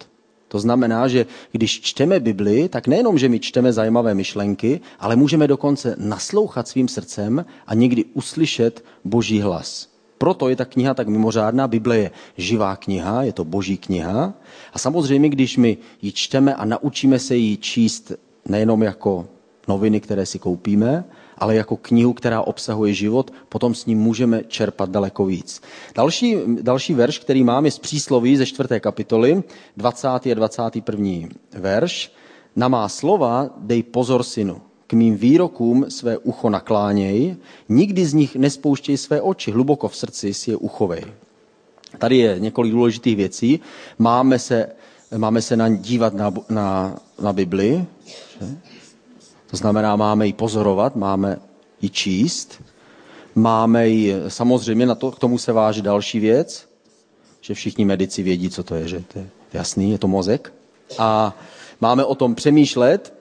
To 0.48 0.58
znamená, 0.58 1.08
že 1.08 1.26
když 1.52 1.80
čteme 1.80 2.20
Bibli, 2.20 2.68
tak 2.68 2.86
nejenom, 2.86 3.18
že 3.18 3.28
my 3.28 3.40
čteme 3.40 3.72
zajímavé 3.72 4.14
myšlenky, 4.14 4.80
ale 5.00 5.16
můžeme 5.16 5.48
dokonce 5.48 5.96
naslouchat 5.98 6.68
svým 6.68 6.88
srdcem 6.88 7.44
a 7.66 7.74
někdy 7.74 8.04
uslyšet 8.04 8.84
Boží 9.04 9.40
hlas. 9.40 9.88
Proto 10.18 10.48
je 10.48 10.56
ta 10.56 10.64
kniha 10.64 10.94
tak 10.94 11.08
mimořádná. 11.08 11.68
Bible 11.68 11.96
je 11.96 12.10
živá 12.36 12.76
kniha, 12.76 13.22
je 13.22 13.32
to 13.32 13.44
boží 13.44 13.76
kniha. 13.76 14.34
A 14.72 14.78
samozřejmě, 14.78 15.28
když 15.28 15.56
my 15.56 15.76
ji 16.02 16.12
čteme 16.12 16.54
a 16.54 16.64
naučíme 16.64 17.18
se 17.18 17.36
ji 17.36 17.56
číst 17.56 18.12
nejenom 18.48 18.82
jako 18.82 19.26
noviny, 19.68 20.00
které 20.00 20.26
si 20.26 20.38
koupíme, 20.38 21.04
ale 21.38 21.56
jako 21.56 21.76
knihu, 21.76 22.12
která 22.12 22.42
obsahuje 22.42 22.94
život, 22.94 23.30
potom 23.48 23.74
s 23.74 23.86
ním 23.86 23.98
můžeme 23.98 24.44
čerpat 24.44 24.90
daleko 24.90 25.26
víc. 25.26 25.62
Další, 25.94 26.36
další 26.62 26.94
verš, 26.94 27.18
který 27.18 27.44
mám, 27.44 27.64
je 27.64 27.70
z 27.70 27.78
přísloví 27.78 28.36
ze 28.36 28.46
čtvrté 28.46 28.80
kapitoly, 28.80 29.42
20. 29.76 30.08
a 30.08 30.34
21. 30.34 31.28
verš. 31.52 32.12
Na 32.56 32.68
má 32.68 32.88
slova 32.88 33.50
dej 33.58 33.82
pozor, 33.82 34.22
synu, 34.22 34.60
k 34.86 34.92
mým 34.92 35.16
výrokům 35.16 35.86
své 35.88 36.18
ucho 36.18 36.50
nakláněj, 36.50 37.36
nikdy 37.68 38.06
z 38.06 38.14
nich 38.14 38.36
nespouštěj 38.36 38.96
své 38.96 39.20
oči, 39.20 39.50
hluboko 39.50 39.88
v 39.88 39.96
srdci 39.96 40.34
si 40.34 40.50
je 40.50 40.56
uchovej. 40.56 41.04
Tady 41.98 42.16
je 42.16 42.38
několik 42.38 42.72
důležitých 42.72 43.16
věcí. 43.16 43.60
Máme 43.98 44.38
se, 44.38 44.66
máme 45.16 45.42
se 45.42 45.56
na 45.56 45.68
dívat 45.68 46.14
na, 46.14 46.32
na, 46.48 46.96
na 47.22 47.32
Bibli, 47.32 47.86
že? 48.40 48.46
To 49.52 49.56
znamená, 49.56 49.96
máme 49.96 50.26
ji 50.26 50.32
pozorovat, 50.32 50.96
máme 50.96 51.38
ji 51.82 51.90
číst, 51.90 52.62
máme 53.34 53.88
ji, 53.88 54.14
samozřejmě 54.28 54.86
na 54.86 54.94
to, 54.94 55.10
k 55.10 55.18
tomu 55.18 55.38
se 55.38 55.52
váží 55.52 55.82
další 55.82 56.20
věc, 56.20 56.68
že 57.40 57.54
všichni 57.54 57.84
medici 57.84 58.22
vědí, 58.22 58.50
co 58.50 58.62
to 58.62 58.74
je, 58.74 58.88
že 58.88 59.02
to 59.12 59.18
je 59.18 59.28
jasný, 59.52 59.90
je 59.92 59.98
to 59.98 60.08
mozek. 60.08 60.52
A 60.98 61.36
máme 61.80 62.04
o 62.04 62.14
tom 62.14 62.34
přemýšlet, 62.34 63.14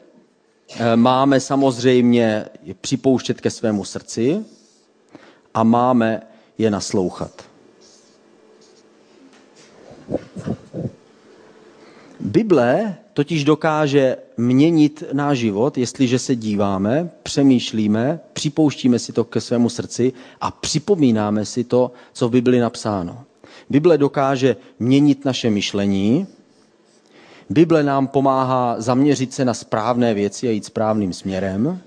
eh, 0.79 0.95
máme 0.95 1.39
samozřejmě 1.39 2.45
je 2.63 2.73
připouštět 2.73 3.41
ke 3.41 3.49
svému 3.49 3.83
srdci 3.85 4.45
a 5.53 5.63
máme 5.63 6.21
je 6.57 6.71
naslouchat. 6.71 7.31
Bible 12.31 12.95
totiž 13.13 13.43
dokáže 13.43 14.17
měnit 14.37 15.03
náš 15.13 15.37
život, 15.37 15.77
jestliže 15.77 16.19
se 16.19 16.35
díváme, 16.35 17.09
přemýšlíme, 17.23 18.19
připouštíme 18.33 18.99
si 18.99 19.13
to 19.13 19.23
ke 19.23 19.41
svému 19.41 19.69
srdci 19.69 20.13
a 20.41 20.51
připomínáme 20.51 21.45
si 21.45 21.63
to, 21.63 21.91
co 22.13 22.29
v 22.29 22.31
Bibli 22.31 22.59
napsáno. 22.59 23.23
Bible 23.69 23.97
dokáže 23.97 24.55
měnit 24.79 25.25
naše 25.25 25.49
myšlení, 25.49 26.27
Bible 27.49 27.83
nám 27.83 28.07
pomáhá 28.07 28.75
zaměřit 28.77 29.33
se 29.33 29.45
na 29.45 29.53
správné 29.53 30.13
věci 30.13 30.47
a 30.47 30.51
jít 30.51 30.65
správným 30.65 31.13
směrem. 31.13 31.79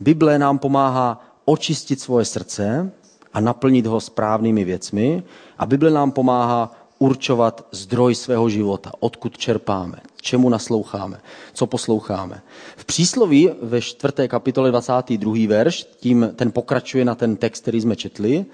Bible 0.00 0.38
nám 0.38 0.58
pomáhá 0.58 1.24
očistit 1.44 2.00
svoje 2.00 2.24
srdce 2.24 2.92
a 3.32 3.40
naplnit 3.40 3.86
ho 3.86 4.00
správnými 4.00 4.64
věcmi. 4.64 5.22
A 5.58 5.66
Bible 5.66 5.90
nám 5.90 6.10
pomáhá 6.10 6.81
určovat 7.02 7.66
zdroj 7.72 8.14
svého 8.14 8.48
života, 8.48 8.92
odkud 9.00 9.38
čerpáme, 9.38 9.98
čemu 10.20 10.48
nasloucháme, 10.48 11.20
co 11.52 11.66
posloucháme. 11.66 12.42
V 12.76 12.84
přísloví 12.84 13.50
ve 13.62 13.80
čtvrté 13.80 14.28
kapitole 14.28 14.70
22. 14.70 15.34
verš, 15.48 15.86
tím 16.00 16.30
ten 16.36 16.52
pokračuje 16.52 17.04
na 17.04 17.14
ten 17.14 17.36
text, 17.36 17.60
který 17.62 17.80
jsme 17.80 17.96
četli, 17.96 18.44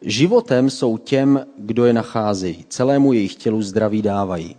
životem 0.00 0.70
jsou 0.70 0.98
těm, 0.98 1.46
kdo 1.58 1.84
je 1.84 1.92
nacházejí, 1.92 2.64
celému 2.68 3.12
jejich 3.12 3.34
tělu 3.34 3.62
zdraví 3.62 4.02
dávají. 4.02 4.56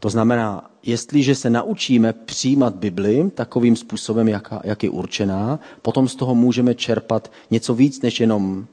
To 0.00 0.10
znamená, 0.10 0.70
jestliže 0.82 1.34
se 1.34 1.50
naučíme 1.50 2.12
přijímat 2.12 2.74
Bibli 2.74 3.30
takovým 3.34 3.76
způsobem, 3.76 4.28
jak, 4.28 4.52
jak 4.64 4.82
je 4.82 4.90
určená, 4.90 5.60
potom 5.82 6.08
z 6.08 6.14
toho 6.14 6.34
můžeme 6.34 6.74
čerpat 6.74 7.32
něco 7.50 7.74
víc 7.74 8.02
než 8.02 8.20
jenom 8.20 8.66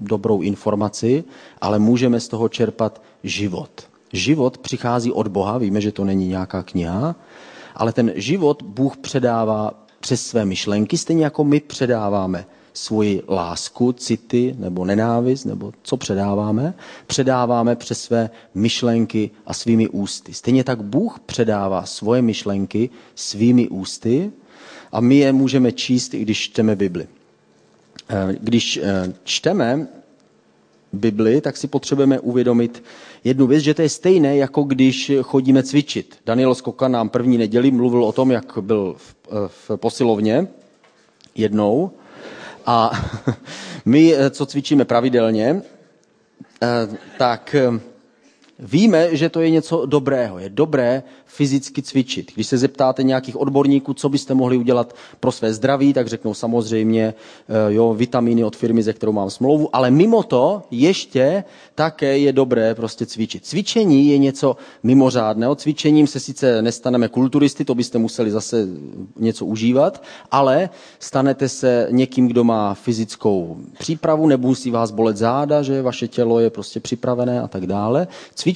dobrou 0.00 0.40
informaci, 0.40 1.24
ale 1.60 1.78
můžeme 1.78 2.20
z 2.20 2.28
toho 2.28 2.48
čerpat 2.48 3.02
život. 3.22 3.70
Život 4.12 4.58
přichází 4.58 5.12
od 5.12 5.28
Boha, 5.28 5.58
víme, 5.58 5.80
že 5.80 5.92
to 5.92 6.04
není 6.04 6.28
nějaká 6.28 6.62
kniha, 6.62 7.16
ale 7.74 7.92
ten 7.92 8.12
život 8.14 8.62
Bůh 8.62 8.96
předává 8.96 9.86
přes 10.00 10.26
své 10.26 10.44
myšlenky, 10.44 10.98
stejně 10.98 11.24
jako 11.24 11.44
my 11.44 11.60
předáváme 11.60 12.46
svoji 12.72 13.22
lásku, 13.28 13.92
city 13.92 14.54
nebo 14.58 14.84
nenávist, 14.84 15.44
nebo 15.44 15.72
co 15.82 15.96
předáváme, 15.96 16.74
předáváme 17.06 17.76
přes 17.76 18.02
své 18.02 18.30
myšlenky 18.54 19.30
a 19.46 19.54
svými 19.54 19.88
ústy. 19.88 20.34
Stejně 20.34 20.64
tak 20.64 20.82
Bůh 20.82 21.20
předává 21.26 21.86
svoje 21.86 22.22
myšlenky 22.22 22.90
svými 23.14 23.68
ústy 23.68 24.32
a 24.92 25.00
my 25.00 25.16
je 25.16 25.32
můžeme 25.32 25.72
číst, 25.72 26.14
i 26.14 26.18
když 26.18 26.40
čteme 26.40 26.76
Bibli. 26.76 27.06
Eh, 28.12 28.36
když 28.40 28.76
eh, 28.82 29.12
čteme 29.24 29.86
Bibli, 30.92 31.40
tak 31.40 31.56
si 31.56 31.68
potřebujeme 31.68 32.20
uvědomit 32.20 32.82
jednu 33.24 33.46
věc, 33.46 33.62
že 33.62 33.74
to 33.74 33.82
je 33.82 33.88
stejné, 33.88 34.36
jako 34.36 34.62
když 34.62 35.12
chodíme 35.22 35.62
cvičit. 35.62 36.18
Daniel 36.26 36.54
Skoka 36.54 36.88
nám 36.88 37.08
první 37.08 37.38
neděli 37.38 37.70
mluvil 37.70 38.04
o 38.04 38.12
tom, 38.12 38.30
jak 38.30 38.58
byl 38.60 38.94
v, 38.98 39.14
eh, 39.26 39.48
v 39.48 39.76
posilovně 39.76 40.48
jednou. 41.34 41.90
A 42.66 42.90
my, 43.84 44.14
co 44.30 44.46
cvičíme 44.46 44.84
pravidelně, 44.84 45.62
tak 47.18 47.56
Víme, 48.62 49.16
že 49.16 49.28
to 49.28 49.40
je 49.40 49.50
něco 49.50 49.86
dobrého. 49.86 50.38
Je 50.38 50.48
dobré 50.48 51.02
fyzicky 51.26 51.82
cvičit. 51.82 52.32
Když 52.34 52.46
se 52.46 52.58
zeptáte 52.58 53.02
nějakých 53.02 53.36
odborníků, 53.36 53.94
co 53.94 54.08
byste 54.08 54.34
mohli 54.34 54.56
udělat 54.56 54.96
pro 55.20 55.32
své 55.32 55.52
zdraví, 55.52 55.92
tak 55.92 56.08
řeknou 56.08 56.34
samozřejmě 56.34 57.14
eh, 57.48 57.72
jo, 57.72 57.94
vitamíny 57.94 58.44
od 58.44 58.56
firmy, 58.56 58.82
ze 58.82 58.92
kterou 58.92 59.12
mám 59.12 59.30
smlouvu, 59.30 59.76
ale 59.76 59.90
mimo 59.90 60.22
to 60.22 60.62
ještě 60.70 61.44
také 61.74 62.18
je 62.18 62.32
dobré 62.32 62.74
prostě 62.74 63.06
cvičit. 63.06 63.46
Cvičení 63.46 64.08
je 64.08 64.18
něco 64.18 64.56
mimořádného. 64.82 65.54
Cvičením 65.54 66.06
se 66.06 66.20
sice 66.20 66.62
nestaneme 66.62 67.08
kulturisty, 67.08 67.64
to 67.64 67.74
byste 67.74 67.98
museli 67.98 68.30
zase 68.30 68.66
něco 69.16 69.46
užívat, 69.46 70.02
ale 70.30 70.70
stanete 70.98 71.48
se 71.48 71.88
někým, 71.90 72.28
kdo 72.28 72.44
má 72.44 72.74
fyzickou 72.74 73.56
přípravu, 73.78 74.26
nemusí 74.26 74.70
vás 74.70 74.90
bolet 74.90 75.16
záda, 75.16 75.62
že 75.62 75.82
vaše 75.82 76.08
tělo 76.08 76.40
je 76.40 76.50
prostě 76.50 76.80
připravené 76.80 77.40
a 77.40 77.48
tak 77.48 77.66
dále. 77.66 78.08
Cvičení 78.34 78.49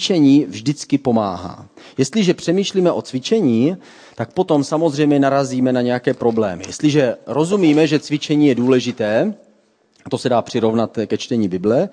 vždycky 0.49 0.99
pomáhá. 0.99 1.67
Jestliže 1.99 2.35
přemýšlíme 2.35 2.93
o 2.93 3.03
cvičení, 3.03 3.77
tak 4.15 4.33
potom 4.33 4.65
samozřejmě 4.65 5.19
narazíme 5.19 5.73
na 5.73 5.83
nějaké 5.83 6.15
problémy. 6.15 6.65
Jestliže 6.67 7.17
rozumíme, 7.27 7.87
že 7.87 7.99
cvičení 7.99 8.47
je 8.47 8.55
důležité, 8.55 9.35
to 10.11 10.19
se 10.19 10.29
dá 10.29 10.43
přirovnat 10.43 10.99
ke 11.07 11.19
čtení 11.19 11.49
Bible, 11.49 11.89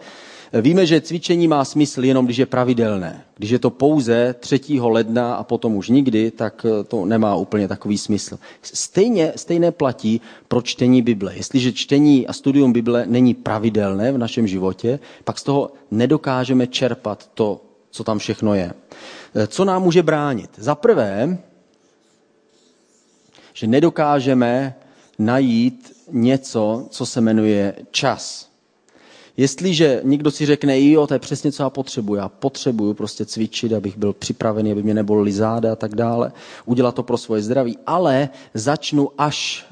Víme, 0.61 0.85
že 0.85 1.01
cvičení 1.01 1.47
má 1.47 1.65
smysl 1.65 2.03
jenom, 2.03 2.25
když 2.25 2.37
je 2.37 2.45
pravidelné. 2.45 3.23
Když 3.37 3.49
je 3.49 3.59
to 3.59 3.69
pouze 3.69 4.35
3. 4.39 4.59
ledna 4.81 5.35
a 5.35 5.43
potom 5.43 5.75
už 5.75 5.89
nikdy, 5.89 6.31
tak 6.31 6.65
to 6.87 7.05
nemá 7.05 7.35
úplně 7.35 7.67
takový 7.67 7.97
smysl. 7.97 8.39
Stejně, 8.61 9.33
stejné 9.35 9.71
platí 9.71 10.21
pro 10.47 10.61
čtení 10.61 11.01
Bible. 11.01 11.35
Jestliže 11.35 11.71
čtení 11.71 12.27
a 12.27 12.33
studium 12.33 12.73
Bible 12.73 13.05
není 13.07 13.33
pravidelné 13.33 14.11
v 14.11 14.17
našem 14.17 14.47
životě, 14.47 14.99
pak 15.23 15.39
z 15.39 15.43
toho 15.43 15.71
nedokážeme 15.91 16.67
čerpat 16.67 17.29
to, 17.33 17.61
co 17.91 18.03
tam 18.03 18.19
všechno 18.19 18.53
je. 18.53 18.73
Co 19.47 19.65
nám 19.65 19.83
může 19.83 20.03
bránit? 20.03 20.49
Za 20.57 20.75
prvé, 20.75 21.37
že 23.53 23.67
nedokážeme 23.67 24.75
najít 25.19 25.93
něco, 26.11 26.87
co 26.89 27.05
se 27.05 27.21
jmenuje 27.21 27.75
čas. 27.91 28.51
Jestliže 29.37 30.01
někdo 30.03 30.31
si 30.31 30.45
řekne, 30.45 30.81
jo, 30.81 31.07
to 31.07 31.13
je 31.13 31.19
přesně, 31.19 31.51
co 31.51 31.63
já 31.63 31.69
potřebuji, 31.69 32.15
já 32.15 32.29
potřebuju 32.29 32.93
prostě 32.93 33.25
cvičit, 33.25 33.73
abych 33.73 33.97
byl 33.97 34.13
připravený, 34.13 34.71
aby 34.71 34.83
mě 34.83 34.93
nebolely 34.93 35.31
záda 35.31 35.71
a 35.71 35.75
tak 35.75 35.95
dále, 35.95 36.31
udělat 36.65 36.95
to 36.95 37.03
pro 37.03 37.17
svoje 37.17 37.41
zdraví, 37.41 37.77
ale 37.87 38.29
začnu 38.53 39.09
až 39.17 39.65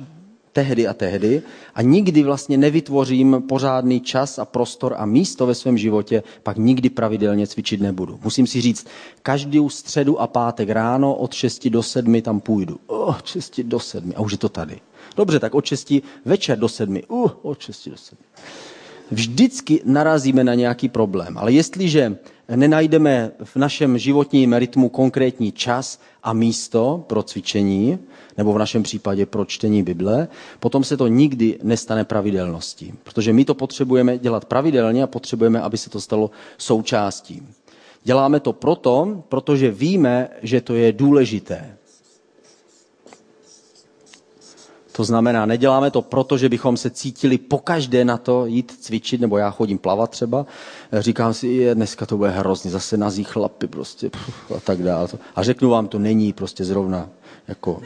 tehdy 0.60 0.88
a 0.88 0.94
tehdy 0.94 1.42
a 1.76 1.82
nikdy 1.82 2.24
vlastně 2.24 2.58
nevytvořím 2.58 3.44
pořádný 3.50 4.02
čas 4.02 4.40
a 4.40 4.46
prostor 4.46 4.96
a 4.98 5.06
místo 5.06 5.46
ve 5.46 5.56
svém 5.56 5.78
životě, 5.78 6.24
pak 6.44 6.58
nikdy 6.58 6.90
pravidelně 6.90 7.48
cvičit 7.48 7.82
nebudu. 7.82 8.20
Musím 8.24 8.48
si 8.48 8.62
říct, 8.62 8.88
každou 9.24 9.70
středu 9.70 10.22
a 10.22 10.28
pátek 10.28 10.70
ráno 10.70 11.16
od 11.16 11.34
6 11.34 11.68
do 11.68 11.84
7 11.84 12.22
tam 12.22 12.40
půjdu. 12.40 12.80
Oh, 12.88 13.16
6 13.24 13.60
do 13.60 13.80
7 13.80 14.14
a 14.16 14.20
už 14.22 14.32
je 14.32 14.38
to 14.38 14.50
tady. 14.50 14.80
Dobře, 15.16 15.40
tak 15.40 15.56
od 15.56 15.66
6 15.66 15.94
večer 16.26 16.60
do 16.60 16.70
7. 16.70 17.00
Uh, 17.08 17.32
od 17.42 17.60
6 17.60 17.90
do 17.90 17.98
7 17.98 18.18
vždycky 19.12 19.82
narazíme 19.86 20.44
na 20.44 20.54
nějaký 20.54 20.90
problém. 20.90 21.38
Ale 21.38 21.52
jestliže 21.52 22.18
nenajdeme 22.56 23.32
v 23.44 23.56
našem 23.56 23.98
životním 23.98 24.54
rytmu 24.54 24.90
konkrétní 24.90 25.52
čas 25.52 26.00
a 26.24 26.34
místo 26.34 27.04
pro 27.08 27.24
cvičení, 27.24 28.00
nebo 28.38 28.54
v 28.54 28.58
našem 28.60 28.84
případě 28.84 29.26
pro 29.26 29.46
čtení 29.46 29.84
Bible, 29.84 30.28
potom 30.60 30.84
se 30.84 30.98
to 30.98 31.08
nikdy 31.08 31.60
nestane 31.64 32.06
pravidelností. 32.06 32.94
Protože 33.04 33.34
my 33.34 33.46
to 33.46 33.54
potřebujeme 33.56 34.18
dělat 34.18 34.46
pravidelně 34.46 35.04
a 35.04 35.08
potřebujeme, 35.08 35.62
aby 35.62 35.78
se 35.78 35.90
to 35.90 36.02
stalo 36.02 36.32
součástí. 36.58 37.44
Děláme 38.04 38.40
to 38.40 38.54
proto, 38.54 39.24
protože 39.30 39.72
víme, 39.72 40.30
že 40.42 40.62
to 40.62 40.74
je 40.76 40.92
důležité. 40.92 41.79
To 45.00 45.04
znamená, 45.04 45.46
neděláme 45.46 45.92
to 45.92 46.02
proto, 46.02 46.38
že 46.38 46.50
bychom 46.50 46.78
se 46.78 46.90
cítili 46.90 47.38
pokaždé 47.38 48.06
na 48.06 48.18
to 48.18 48.46
jít 48.46 48.72
cvičit, 48.80 49.22
nebo 49.22 49.38
já 49.38 49.52
chodím 49.52 49.78
plavat 49.78 50.10
třeba. 50.10 50.46
Říkám 50.94 51.34
si, 51.34 51.48
je, 51.48 51.76
dneska 51.76 52.06
to 52.06 52.18
bude 52.18 52.30
hrozně, 52.30 52.72
zase 52.72 52.98
nazí 52.98 53.24
chlapy 53.24 53.68
prostě 53.68 54.12
a 54.58 54.60
tak 54.60 54.84
dále. 54.84 55.08
A 55.36 55.44
řeknu 55.44 55.70
vám, 55.70 55.88
to 55.88 56.00
není 56.00 56.34
prostě 56.34 56.66
zrovna 56.66 57.10
jako 57.48 57.82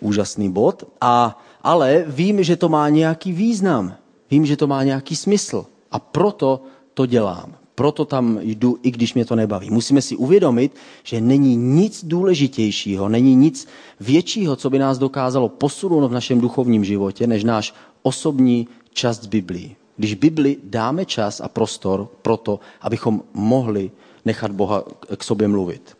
úžasný 0.00 0.52
bod. 0.52 0.84
A, 1.00 1.42
ale 1.62 2.04
vím, 2.06 2.42
že 2.42 2.56
to 2.56 2.68
má 2.68 2.88
nějaký 2.88 3.32
význam. 3.32 3.94
Vím, 4.30 4.46
že 4.46 4.56
to 4.56 4.66
má 4.66 4.84
nějaký 4.84 5.16
smysl. 5.16 5.66
A 5.90 5.98
proto 5.98 6.62
to 6.94 7.06
dělám 7.06 7.54
proto 7.76 8.04
tam 8.04 8.38
jdu, 8.42 8.78
i 8.82 8.90
když 8.90 9.14
mě 9.14 9.24
to 9.24 9.36
nebaví. 9.36 9.70
Musíme 9.70 10.02
si 10.02 10.16
uvědomit, 10.16 10.72
že 11.04 11.20
není 11.20 11.56
nic 11.56 12.04
důležitějšího, 12.04 13.08
není 13.08 13.36
nic 13.36 13.68
většího, 14.00 14.56
co 14.56 14.70
by 14.70 14.78
nás 14.78 14.98
dokázalo 14.98 15.48
posunout 15.48 16.08
v 16.08 16.12
našem 16.12 16.40
duchovním 16.40 16.84
životě, 16.84 17.26
než 17.26 17.44
náš 17.44 17.74
osobní 18.02 18.68
čas 18.92 19.20
z 19.20 19.26
Biblii. 19.26 19.76
Když 19.96 20.14
Bibli 20.14 20.56
dáme 20.64 21.04
čas 21.04 21.40
a 21.40 21.48
prostor 21.48 22.08
pro 22.22 22.36
to, 22.36 22.60
abychom 22.80 23.22
mohli 23.34 23.90
nechat 24.24 24.50
Boha 24.50 24.84
k 25.16 25.24
sobě 25.24 25.48
mluvit. 25.48 25.96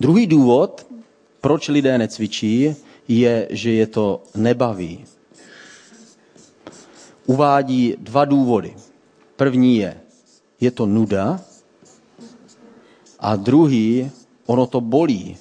Druhý 0.00 0.26
důvod, 0.26 0.86
proč 1.40 1.68
lidé 1.68 1.98
necvičí, 1.98 2.74
je, 3.08 3.48
že 3.50 3.72
je 3.72 3.86
to 3.86 4.22
nebaví. 4.34 5.04
Uvádí 7.26 7.94
dva 7.98 8.24
důvody. 8.24 8.74
První 9.36 9.76
je, 9.76 10.00
je 10.60 10.70
to 10.70 10.86
nuda 10.86 11.40
a 13.20 13.36
druhý, 13.36 14.10
ono 14.46 14.66
to 14.66 14.80
bolí. 14.80 15.36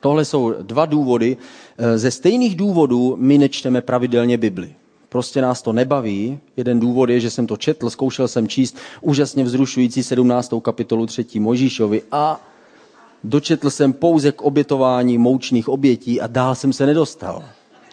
Tohle 0.00 0.24
jsou 0.24 0.52
dva 0.62 0.86
důvody. 0.86 1.36
Eh, 1.78 1.98
ze 1.98 2.10
stejných 2.10 2.56
důvodů 2.56 3.16
my 3.20 3.38
nečteme 3.38 3.80
pravidelně 3.80 4.38
Bibli. 4.38 4.74
Prostě 5.08 5.42
nás 5.42 5.62
to 5.62 5.72
nebaví. 5.72 6.38
Jeden 6.56 6.80
důvod 6.80 7.08
je, 7.10 7.20
že 7.20 7.30
jsem 7.30 7.46
to 7.46 7.56
četl, 7.56 7.90
zkoušel 7.90 8.28
jsem 8.28 8.48
číst 8.48 8.76
úžasně 9.00 9.44
vzrušující 9.44 10.02
17. 10.02 10.60
kapitolu 10.60 11.06
3. 11.06 11.40
Mojžíšovi 11.40 12.02
a 12.12 12.40
dočetl 13.24 13.70
jsem 13.70 13.92
pouze 13.92 14.32
k 14.32 14.42
obětování 14.42 15.18
moučných 15.18 15.68
obětí 15.68 16.20
a 16.20 16.26
dál 16.26 16.54
jsem 16.54 16.72
se 16.72 16.86
nedostal. 16.86 17.44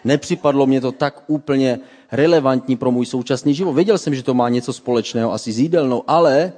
Nepřipadlo 0.04 0.66
mě 0.66 0.80
to 0.80 0.92
tak 0.92 1.22
úplně 1.26 1.78
relevantní 2.12 2.76
pro 2.76 2.90
můj 2.90 3.06
současný 3.06 3.54
život. 3.54 3.72
Věděl 3.72 3.98
jsem, 3.98 4.14
že 4.14 4.22
to 4.22 4.34
má 4.34 4.48
něco 4.48 4.72
společného 4.72 5.32
asi 5.32 5.52
s 5.52 5.58
jídelnou, 5.58 6.02
ale 6.06 6.52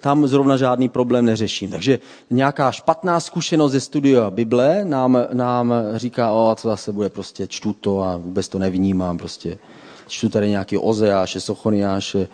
tam 0.00 0.26
zrovna 0.26 0.56
žádný 0.56 0.88
problém 0.88 1.24
neřeším. 1.24 1.70
Takže 1.70 1.98
nějaká 2.30 2.72
špatná 2.72 3.20
zkušenost 3.20 3.72
ze 3.72 3.80
studia 3.80 4.30
Bible 4.30 4.84
nám, 4.84 5.18
nám 5.32 5.74
říká, 5.94 6.32
o, 6.32 6.54
co 6.54 6.68
zase 6.68 6.92
bude, 6.92 7.08
prostě 7.08 7.46
čtu 7.46 7.72
to 7.72 8.02
a 8.02 8.16
vůbec 8.16 8.48
to 8.48 8.58
nevnímám, 8.58 9.18
prostě 9.18 9.58
čtu 10.06 10.28
tady 10.28 10.50
nějaký 10.50 10.78
Ozeáše, 10.78 11.40
Sochoniáše, 11.40 12.28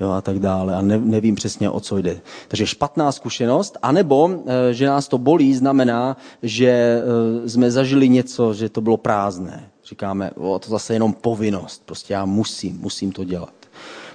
jo, 0.00 0.10
a 0.10 0.20
tak 0.20 0.38
dále 0.38 0.76
a 0.76 0.82
ne, 0.82 0.98
nevím 0.98 1.34
přesně, 1.34 1.70
o 1.70 1.80
co 1.80 1.98
jde. 1.98 2.20
Takže 2.48 2.66
špatná 2.66 3.12
zkušenost, 3.12 3.78
anebo, 3.82 4.30
e, 4.46 4.74
že 4.74 4.86
nás 4.86 5.08
to 5.08 5.18
bolí, 5.18 5.54
znamená, 5.54 6.16
že 6.42 6.68
e, 6.68 7.48
jsme 7.48 7.70
zažili 7.70 8.08
něco, 8.08 8.54
že 8.54 8.68
to 8.68 8.80
bylo 8.80 8.96
prázdné. 8.96 9.71
Říkáme, 9.84 10.30
o, 10.36 10.58
to 10.58 10.70
zase 10.70 10.92
jenom 10.92 11.12
povinnost, 11.12 11.82
prostě 11.86 12.12
já 12.12 12.24
musím, 12.24 12.78
musím 12.78 13.12
to 13.12 13.24
dělat. 13.24 13.52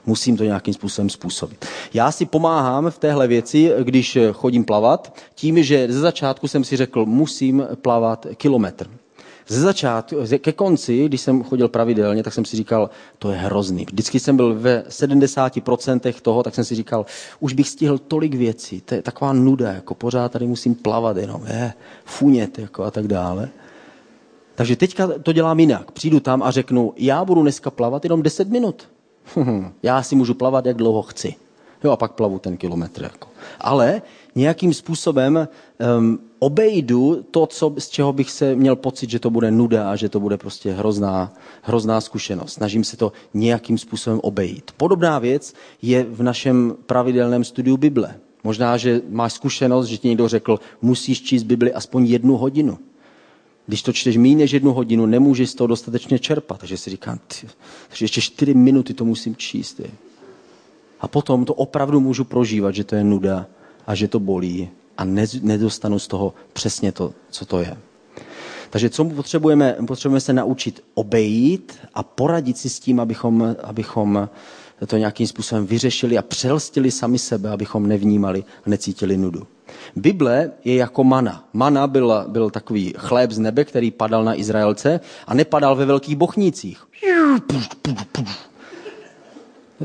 Musím 0.05 0.37
to 0.37 0.43
nějakým 0.43 0.73
způsobem 0.73 1.09
způsobit. 1.09 1.65
Já 1.93 2.11
si 2.11 2.25
pomáhám 2.25 2.91
v 2.91 2.97
téhle 2.97 3.27
věci, 3.27 3.71
když 3.83 4.17
chodím 4.33 4.63
plavat, 4.63 5.13
tím, 5.35 5.63
že 5.63 5.93
ze 5.93 5.99
začátku 5.99 6.47
jsem 6.47 6.63
si 6.63 6.77
řekl, 6.77 7.05
musím 7.05 7.67
plavat 7.81 8.27
kilometr 8.37 8.89
ze 9.47 9.61
začátku, 9.61 10.15
ke 10.41 10.51
konci, 10.51 11.05
když 11.05 11.21
jsem 11.21 11.43
chodil 11.43 11.67
pravidelně, 11.67 12.23
tak 12.23 12.33
jsem 12.33 12.45
si 12.45 12.57
říkal, 12.57 12.89
to 13.19 13.31
je 13.31 13.37
hrozný. 13.37 13.85
Vždycky 13.85 14.19
jsem 14.19 14.37
byl 14.37 14.55
ve 14.55 14.83
70% 14.89 16.13
toho, 16.21 16.43
tak 16.43 16.55
jsem 16.55 16.65
si 16.65 16.75
říkal, 16.75 17.05
už 17.39 17.53
bych 17.53 17.69
stihl 17.69 17.97
tolik 17.97 18.35
věcí, 18.35 18.81
to 18.81 18.95
je 18.95 19.01
taková 19.01 19.33
nuda, 19.33 19.73
jako 19.73 19.95
pořád 19.95 20.31
tady 20.31 20.47
musím 20.47 20.75
plavat 20.75 21.17
jenom, 21.17 21.45
je, 21.47 21.73
funět, 22.05 22.59
jako 22.59 22.83
a 22.83 22.91
tak 22.91 23.07
dále. 23.07 23.49
Takže 24.57 24.75
teďka 24.75 25.07
to 25.23 25.33
dělám 25.33 25.59
jinak. 25.59 25.91
Přijdu 25.91 26.19
tam 26.19 26.43
a 26.43 26.51
řeknu, 26.51 26.93
já 26.97 27.25
budu 27.25 27.41
dneska 27.41 27.71
plavat 27.71 28.05
jenom 28.05 28.21
10 28.21 28.49
minut. 28.49 28.89
já 29.83 30.03
si 30.03 30.15
můžu 30.15 30.33
plavat, 30.33 30.65
jak 30.65 30.77
dlouho 30.77 31.01
chci. 31.01 31.35
Jo, 31.83 31.91
a 31.91 31.97
pak 31.97 32.11
plavu 32.11 32.39
ten 32.39 32.57
kilometr. 32.57 33.03
Jako. 33.03 33.27
Ale 33.59 34.01
nějakým 34.35 34.73
způsobem 34.73 35.47
um, 35.99 36.19
obejdu 36.39 37.23
to, 37.31 37.45
co, 37.47 37.73
z 37.77 37.89
čeho 37.89 38.13
bych 38.13 38.31
se 38.31 38.55
měl 38.55 38.75
pocit, 38.75 39.09
že 39.09 39.19
to 39.19 39.29
bude 39.29 39.51
nuda 39.51 39.91
a 39.91 39.95
že 39.95 40.09
to 40.09 40.19
bude 40.19 40.37
prostě 40.37 40.71
hrozná, 40.71 41.33
hrozná 41.61 42.01
zkušenost. 42.01 42.53
Snažím 42.53 42.83
se 42.83 42.97
to 42.97 43.11
nějakým 43.33 43.77
způsobem 43.77 44.19
obejít. 44.23 44.71
Podobná 44.77 45.19
věc 45.19 45.53
je 45.81 46.03
v 46.03 46.23
našem 46.23 46.75
pravidelném 46.85 47.43
studiu 47.43 47.77
Bible. 47.77 48.15
Možná, 48.43 48.77
že 48.77 49.01
máš 49.09 49.33
zkušenost, 49.33 49.87
že 49.87 49.97
ti 49.97 50.07
někdo 50.07 50.27
řekl, 50.27 50.59
musíš 50.81 51.21
číst 51.21 51.43
Bibli 51.43 51.73
aspoň 51.73 52.05
jednu 52.05 52.37
hodinu. 52.37 52.77
Když 53.67 53.81
to 53.81 53.93
čteš 53.93 54.17
méně 54.17 54.35
než 54.35 54.51
jednu 54.51 54.73
hodinu, 54.73 55.05
nemůžeš 55.05 55.49
z 55.49 55.55
toho 55.55 55.67
dostatečně 55.67 56.19
čerpat. 56.19 56.59
Takže 56.59 56.77
si 56.77 56.89
říkám, 56.89 57.19
ty, 57.27 57.47
takže 57.87 58.05
ještě 58.05 58.21
čtyři 58.21 58.53
minuty 58.53 58.93
to 58.93 59.05
musím 59.05 59.35
číst. 59.35 59.79
Je. 59.79 59.91
A 60.99 61.07
potom 61.07 61.45
to 61.45 61.53
opravdu 61.53 61.99
můžu 61.99 62.23
prožívat, 62.23 62.75
že 62.75 62.83
to 62.83 62.95
je 62.95 63.03
nuda 63.03 63.45
a 63.87 63.95
že 63.95 64.07
to 64.07 64.19
bolí 64.19 64.69
a 64.97 65.03
nedostanu 65.41 65.99
z 65.99 66.07
toho 66.07 66.33
přesně 66.53 66.91
to, 66.91 67.13
co 67.29 67.45
to 67.45 67.59
je. 67.59 67.77
Takže 68.69 68.89
co 68.89 69.05
potřebujeme? 69.05 69.75
Potřebujeme 69.87 70.21
se 70.21 70.33
naučit 70.33 70.83
obejít 70.93 71.79
a 71.93 72.03
poradit 72.03 72.57
si 72.57 72.69
s 72.69 72.79
tím, 72.79 72.99
abychom, 72.99 73.55
abychom 73.63 74.29
to 74.87 74.97
nějakým 74.97 75.27
způsobem 75.27 75.67
vyřešili 75.67 76.17
a 76.17 76.21
přelstili 76.21 76.91
sami 76.91 77.19
sebe, 77.19 77.49
abychom 77.49 77.87
nevnímali 77.87 78.43
a 78.65 78.69
necítili 78.69 79.17
nudu. 79.17 79.47
Bible 79.95 80.51
je 80.65 80.75
jako 80.75 81.03
mana. 81.03 81.43
Mana 81.53 81.87
byl, 81.87 82.25
byl 82.27 82.49
takový 82.49 82.93
chléb 82.97 83.31
z 83.31 83.39
nebe, 83.39 83.65
který 83.65 83.91
padal 83.91 84.23
na 84.23 84.35
Izraelce 84.35 84.99
a 85.27 85.33
nepadal 85.33 85.75
ve 85.75 85.85
velkých 85.85 86.15
bochnících. 86.15 86.83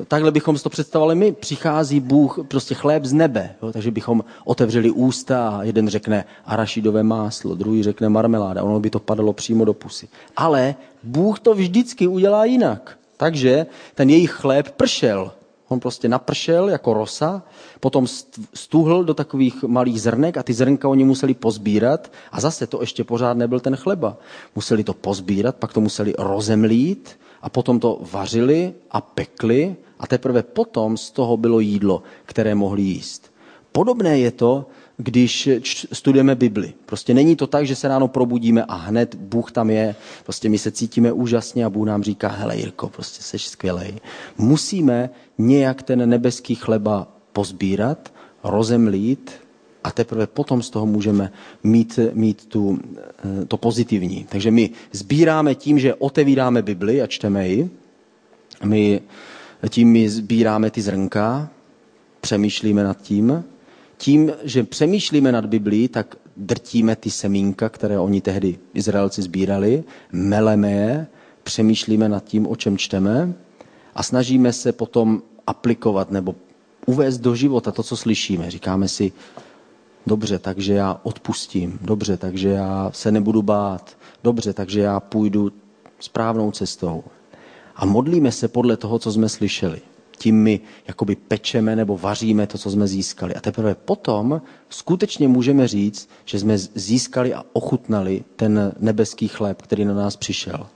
Takhle 0.08 0.30
bychom 0.30 0.58
si 0.58 0.64
to 0.64 0.70
představovali 0.70 1.14
my. 1.14 1.32
Přichází 1.32 2.00
Bůh, 2.00 2.38
prostě 2.48 2.74
chléb 2.74 3.04
z 3.04 3.12
nebe. 3.12 3.54
Jo? 3.62 3.72
Takže 3.72 3.90
bychom 3.90 4.24
otevřeli 4.44 4.90
ústa 4.90 5.48
a 5.48 5.62
jeden 5.62 5.88
řekne 5.88 6.24
arašidové 6.46 7.02
máslo, 7.02 7.54
druhý 7.54 7.82
řekne 7.82 8.08
marmeláda. 8.08 8.62
Ono 8.62 8.80
by 8.80 8.90
to 8.90 8.98
padalo 8.98 9.32
přímo 9.32 9.64
do 9.64 9.74
pusy. 9.74 10.08
Ale 10.36 10.74
Bůh 11.02 11.40
to 11.40 11.54
vždycky 11.54 12.06
udělá 12.06 12.44
jinak. 12.44 12.98
Takže 13.16 13.66
ten 13.94 14.10
jejich 14.10 14.30
chléb 14.30 14.70
pršel. 14.70 15.32
On 15.72 15.80
prostě 15.80 16.08
napršel 16.08 16.68
jako 16.68 16.94
rosa, 16.94 17.42
potom 17.80 18.06
stuhl 18.54 19.04
do 19.04 19.14
takových 19.14 19.62
malých 19.62 20.02
zrnek 20.02 20.36
a 20.36 20.42
ty 20.42 20.52
zrnka 20.52 20.88
oni 20.88 21.04
museli 21.04 21.34
pozbírat 21.34 22.12
a 22.32 22.40
zase 22.40 22.66
to 22.66 22.80
ještě 22.80 23.04
pořád 23.04 23.36
nebyl 23.36 23.60
ten 23.60 23.76
chleba. 23.76 24.16
Museli 24.56 24.84
to 24.84 24.94
pozbírat, 24.94 25.56
pak 25.56 25.72
to 25.72 25.80
museli 25.80 26.14
rozemlít 26.18 27.18
a 27.42 27.48
potom 27.48 27.80
to 27.80 27.98
vařili 28.12 28.74
a 28.90 29.00
pekli 29.00 29.76
a 29.98 30.06
teprve 30.06 30.42
potom 30.42 30.96
z 30.96 31.10
toho 31.10 31.36
bylo 31.36 31.60
jídlo, 31.60 32.02
které 32.24 32.54
mohli 32.54 32.82
jíst. 32.82 33.32
Podobné 33.72 34.18
je 34.18 34.30
to, 34.30 34.66
když 35.02 35.48
studujeme 35.92 36.34
Bibli. 36.34 36.72
Prostě 36.86 37.14
není 37.14 37.36
to 37.36 37.46
tak, 37.46 37.66
že 37.66 37.76
se 37.76 37.88
ráno 37.88 38.08
probudíme 38.08 38.64
a 38.64 38.74
hned 38.74 39.14
Bůh 39.14 39.52
tam 39.52 39.70
je. 39.70 39.94
Prostě 40.24 40.48
my 40.48 40.58
se 40.58 40.70
cítíme 40.70 41.12
úžasně 41.12 41.64
a 41.64 41.70
Bůh 41.70 41.86
nám 41.86 42.02
říká, 42.02 42.28
hele 42.28 42.56
Jirko, 42.56 42.88
prostě 42.88 43.22
jsi 43.22 43.38
skvělej. 43.38 43.94
Musíme 44.38 45.10
nějak 45.38 45.82
ten 45.82 46.08
nebeský 46.08 46.54
chleba 46.54 47.08
pozbírat, 47.32 48.12
rozemlít 48.44 49.30
a 49.84 49.90
teprve 49.90 50.26
potom 50.26 50.62
z 50.62 50.70
toho 50.70 50.86
můžeme 50.86 51.32
mít, 51.62 51.98
mít 52.12 52.46
tu, 52.46 52.78
eh, 52.98 53.44
to 53.44 53.56
pozitivní. 53.56 54.26
Takže 54.28 54.50
my 54.50 54.70
sbíráme 54.92 55.54
tím, 55.54 55.78
že 55.78 55.94
otevíráme 55.94 56.62
Bibli 56.62 57.02
a 57.02 57.06
čteme 57.06 57.48
ji. 57.48 57.70
My 58.64 59.00
tím 59.68 59.88
my 59.88 60.08
sbíráme 60.08 60.70
ty 60.70 60.82
zrnka, 60.82 61.48
přemýšlíme 62.20 62.84
nad 62.84 63.02
tím 63.02 63.44
tím, 64.02 64.32
že 64.42 64.64
přemýšlíme 64.64 65.32
nad 65.32 65.46
Biblí, 65.46 65.88
tak 65.88 66.16
drtíme 66.36 66.96
ty 66.96 67.10
semínka, 67.10 67.68
které 67.68 67.98
oni 67.98 68.20
tehdy 68.20 68.58
Izraelci 68.74 69.22
sbírali, 69.22 69.84
meleme 70.12 70.70
je, 70.70 71.06
přemýšlíme 71.42 72.08
nad 72.08 72.24
tím, 72.24 72.46
o 72.46 72.56
čem 72.56 72.78
čteme 72.78 73.32
a 73.94 74.02
snažíme 74.02 74.52
se 74.52 74.72
potom 74.72 75.22
aplikovat 75.46 76.10
nebo 76.10 76.34
uvést 76.86 77.18
do 77.18 77.34
života 77.34 77.72
to, 77.72 77.82
co 77.82 77.96
slyšíme. 77.96 78.50
Říkáme 78.50 78.88
si, 78.88 79.12
dobře, 80.06 80.38
takže 80.38 80.74
já 80.74 81.00
odpustím, 81.02 81.78
dobře, 81.82 82.16
takže 82.16 82.48
já 82.48 82.90
se 82.94 83.12
nebudu 83.12 83.42
bát, 83.42 83.96
dobře, 84.24 84.52
takže 84.52 84.80
já 84.80 85.00
půjdu 85.00 85.52
správnou 86.00 86.50
cestou. 86.50 87.04
A 87.76 87.86
modlíme 87.86 88.32
se 88.32 88.48
podle 88.48 88.76
toho, 88.76 88.98
co 88.98 89.12
jsme 89.12 89.28
slyšeli 89.28 89.80
tím 90.22 90.36
my 90.42 90.60
jakoby 90.88 91.16
pečeme 91.16 91.76
nebo 91.76 91.98
vaříme 91.98 92.46
to, 92.46 92.58
co 92.58 92.70
jsme 92.70 92.86
získali. 92.86 93.34
A 93.34 93.40
teprve 93.40 93.74
potom 93.74 94.42
skutečně 94.68 95.28
můžeme 95.28 95.68
říct, 95.68 96.08
že 96.24 96.38
jsme 96.38 96.58
získali 96.58 97.34
a 97.34 97.42
ochutnali 97.52 98.24
ten 98.36 98.72
nebeský 98.78 99.28
chléb, 99.28 99.62
který 99.62 99.84
na 99.84 99.94
nás 99.94 100.16
přišel. 100.16 100.66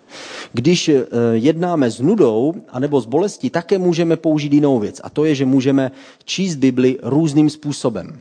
Když 0.53 0.89
eh, 0.89 1.05
jednáme 1.33 1.91
s 1.91 2.01
nudou 2.01 2.55
anebo 2.69 3.01
s 3.01 3.07
bolestí, 3.07 3.51
také 3.51 3.79
můžeme 3.79 4.17
použít 4.17 4.53
jinou 4.53 4.79
věc. 4.79 5.01
A 5.05 5.11
to 5.11 5.25
je, 5.25 5.35
že 5.35 5.47
můžeme 5.47 5.91
číst 6.25 6.57
Bibli 6.57 6.99
různým 7.03 7.51
způsobem. 7.51 8.19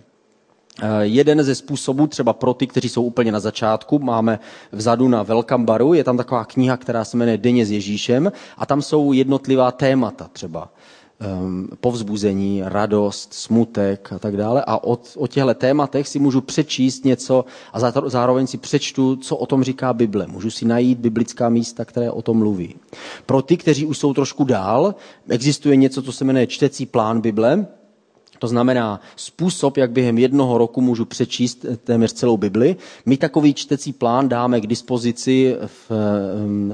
Eh, 0.82 0.88
jeden 1.02 1.44
ze 1.44 1.56
způsobů, 1.56 2.08
třeba 2.08 2.34
pro 2.34 2.54
ty, 2.54 2.68
kteří 2.68 2.90
jsou 2.90 3.04
úplně 3.04 3.32
na 3.32 3.40
začátku, 3.40 4.00
máme 4.00 4.40
vzadu 4.72 5.08
na 5.08 5.24
Welcome 5.24 5.66
Baru, 5.66 5.94
je 5.94 6.04
tam 6.04 6.18
taková 6.18 6.46
kniha, 6.46 6.78
která 6.78 7.06
se 7.06 7.18
jmenuje 7.18 7.38
Denně 7.38 7.66
s 7.66 7.72
Ježíšem 7.72 8.32
a 8.58 8.66
tam 8.66 8.82
jsou 8.82 9.14
jednotlivá 9.14 9.72
témata 9.72 10.30
třeba 10.34 10.70
um, 11.20 11.70
povzbuzení, 11.80 12.62
radost, 12.66 13.34
smutek 13.34 14.14
a 14.14 14.20
tak 14.20 14.38
dále. 14.38 14.64
A 14.68 14.84
o, 14.84 14.98
o 15.16 15.28
těchto 15.28 15.54
tématech 15.54 16.08
si 16.08 16.20
můžu 16.20 16.42
přečíst 16.42 17.06
něco 17.06 17.46
a 17.74 17.80
zároveň 18.10 18.48
si 18.48 18.58
přečtu, 18.58 19.16
co 19.16 19.36
o 19.38 19.46
tom 19.46 19.64
říká 19.64 19.94
Bible. 19.94 20.28
Můžu 20.28 20.52
si 20.52 20.66
najít 20.66 21.00
biblická 21.00 21.50
místa, 21.50 21.86
které 21.86 22.12
o 22.12 22.22
tom 22.22 22.38
mluví. 22.38 22.76
Pro 23.26 23.42
ty, 23.42 23.58
kteří 23.58 23.86
už 23.86 23.98
jsou 23.98 24.14
trošku 24.14 24.44
dál, 24.44 24.96
existuje 25.30 25.76
něco, 25.76 26.02
co 26.02 26.12
se 26.12 26.26
jmenuje 26.26 26.48
čtecí 26.48 26.86
plán 26.86 27.22
Bible, 27.22 27.68
to 28.40 28.48
znamená 28.48 29.00
způsob, 29.16 29.78
jak 29.78 29.92
během 29.92 30.18
jednoho 30.18 30.58
roku 30.58 30.82
můžu 30.82 31.06
přečíst 31.06 31.66
téměř 31.84 32.14
celou 32.14 32.38
Bibli. 32.38 32.76
My 33.06 33.18
takový 33.18 33.54
čtecí 33.54 33.94
plán 33.94 34.30
dáme 34.30 34.62
k 34.62 34.68
dispozici 34.68 35.56
v, 35.66 35.92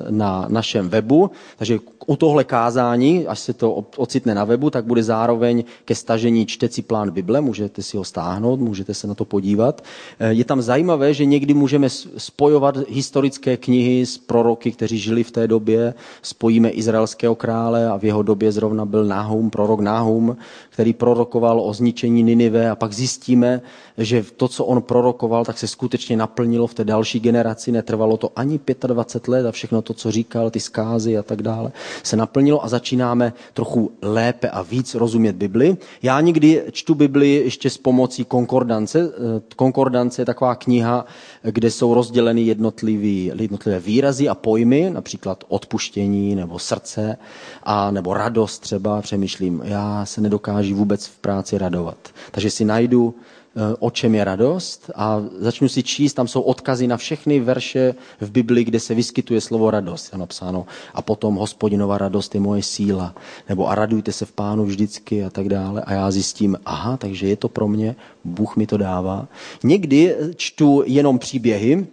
na 0.09 0.45
našem 0.49 0.89
webu, 0.89 1.31
takže 1.57 1.79
u 2.07 2.15
tohle 2.15 2.43
kázání, 2.43 3.27
až 3.27 3.39
se 3.39 3.53
to 3.53 3.73
ocitne 3.97 4.35
na 4.35 4.43
webu, 4.43 4.69
tak 4.69 4.85
bude 4.85 5.03
zároveň 5.03 5.63
ke 5.85 5.95
stažení 5.95 6.45
čtecí 6.45 6.81
plán 6.81 7.11
Bible, 7.11 7.41
můžete 7.41 7.81
si 7.81 7.97
ho 7.97 8.03
stáhnout, 8.03 8.59
můžete 8.59 8.93
se 8.93 9.07
na 9.07 9.15
to 9.15 9.25
podívat. 9.25 9.83
Eh, 10.19 10.33
je 10.33 10.45
tam 10.45 10.61
zajímavé, 10.61 11.13
že 11.13 11.25
někdy 11.25 11.53
můžeme 11.53 11.89
spojovat 12.17 12.77
historické 12.89 13.57
knihy 13.57 14.05
s 14.05 14.17
proroky, 14.17 14.71
kteří 14.71 14.97
žili 14.97 15.23
v 15.23 15.31
té 15.31 15.47
době. 15.47 15.93
Spojíme 16.21 16.69
izraelského 16.69 17.35
krále 17.35 17.89
a 17.89 17.97
v 17.97 18.05
jeho 18.05 18.23
době 18.23 18.51
zrovna 18.51 18.85
byl 18.85 19.05
Nahum, 19.05 19.49
prorok 19.49 19.79
Nahum, 19.79 20.37
který 20.69 20.93
prorokoval 20.93 21.50
o 21.59 21.73
zničení 21.73 22.23
Ninive 22.23 22.69
a 22.69 22.75
pak 22.75 22.93
zjistíme, 22.93 23.61
že 23.97 24.25
to, 24.37 24.47
co 24.47 24.65
on 24.65 24.81
prorokoval, 24.81 25.45
tak 25.45 25.57
se 25.57 25.67
skutečně 25.67 26.17
naplnilo 26.17 26.67
v 26.67 26.73
té 26.73 26.83
další 26.83 27.19
generaci. 27.19 27.71
Netrvalo 27.71 28.17
to 28.17 28.31
ani 28.35 28.59
25 28.87 29.31
let 29.31 29.45
a 29.45 29.51
všechno 29.51 29.81
to, 29.81 29.93
co 29.93 30.11
říkal, 30.11 30.49
ty 30.49 30.59
zkázy 30.59 31.17
a 31.17 31.23
tak 31.23 31.41
dále, 31.41 31.71
se 32.03 32.15
naplnilo 32.15 32.65
a 32.65 32.67
začínáme 32.67 33.33
trochu 33.53 33.91
lépe 34.01 34.49
a 34.49 34.61
víc 34.61 34.95
rozumět 34.95 35.35
Bibli. 35.35 35.77
Já 36.03 36.21
někdy 36.21 36.63
čtu 36.71 36.95
Bibli 36.95 37.33
ještě 37.33 37.69
s 37.69 37.77
pomocí 37.77 38.25
konkordance. 38.25 39.11
Konkordance 39.55 40.21
je 40.21 40.25
taková 40.25 40.55
kniha, 40.55 41.05
kde 41.43 41.71
jsou 41.71 41.93
rozděleny 41.93 42.41
jednotlivé 42.41 43.79
výrazy 43.79 44.29
a 44.29 44.35
pojmy, 44.35 44.89
například 44.89 45.43
odpuštění 45.47 46.35
nebo 46.35 46.59
srdce 46.59 47.17
a 47.63 47.91
nebo 47.91 48.13
radost 48.13 48.59
třeba. 48.59 49.01
Přemýšlím, 49.01 49.61
já 49.63 50.05
se 50.05 50.21
nedokážu 50.21 50.75
vůbec 50.75 51.05
v 51.05 51.17
práci 51.19 51.40
radovat. 51.57 52.09
Takže 52.31 52.51
si 52.51 52.65
najdu 52.65 53.15
Eh, 53.55 53.75
o 53.79 53.91
čem 53.91 54.15
je 54.15 54.23
radost 54.23 54.91
a 54.95 55.23
začnu 55.39 55.69
si 55.69 55.83
číst, 55.83 56.13
tam 56.13 56.27
jsou 56.27 56.41
odkazy 56.41 56.87
na 56.87 56.97
všechny 56.97 57.39
verše 57.39 57.95
v 58.21 58.31
Bibli, 58.31 58.63
kde 58.63 58.79
se 58.79 58.95
vyskytuje 58.95 59.41
slovo 59.41 59.71
radost. 59.71 60.13
Je 60.13 60.19
napsáno 60.19 60.65
a 60.93 61.01
potom 61.01 61.35
hospodinová 61.35 61.97
radost 61.97 62.35
je 62.35 62.41
moje 62.41 62.63
síla, 62.63 63.15
nebo 63.49 63.69
a 63.69 63.75
radujte 63.75 64.11
se 64.11 64.25
v 64.25 64.31
pánu 64.31 64.65
vždycky 64.65 65.23
a 65.23 65.29
tak 65.29 65.49
dále. 65.49 65.81
A 65.81 65.93
já 65.93 66.11
zjistím, 66.11 66.57
aha, 66.65 66.97
takže 66.97 67.27
je 67.27 67.35
to 67.35 67.49
pro 67.49 67.67
mě, 67.67 67.95
Bůh 68.23 68.55
mi 68.55 68.67
to 68.67 68.77
dává. 68.77 69.27
Někdy 69.63 70.15
čtu 70.35 70.83
jenom 70.85 71.19
příběhy, 71.19 71.87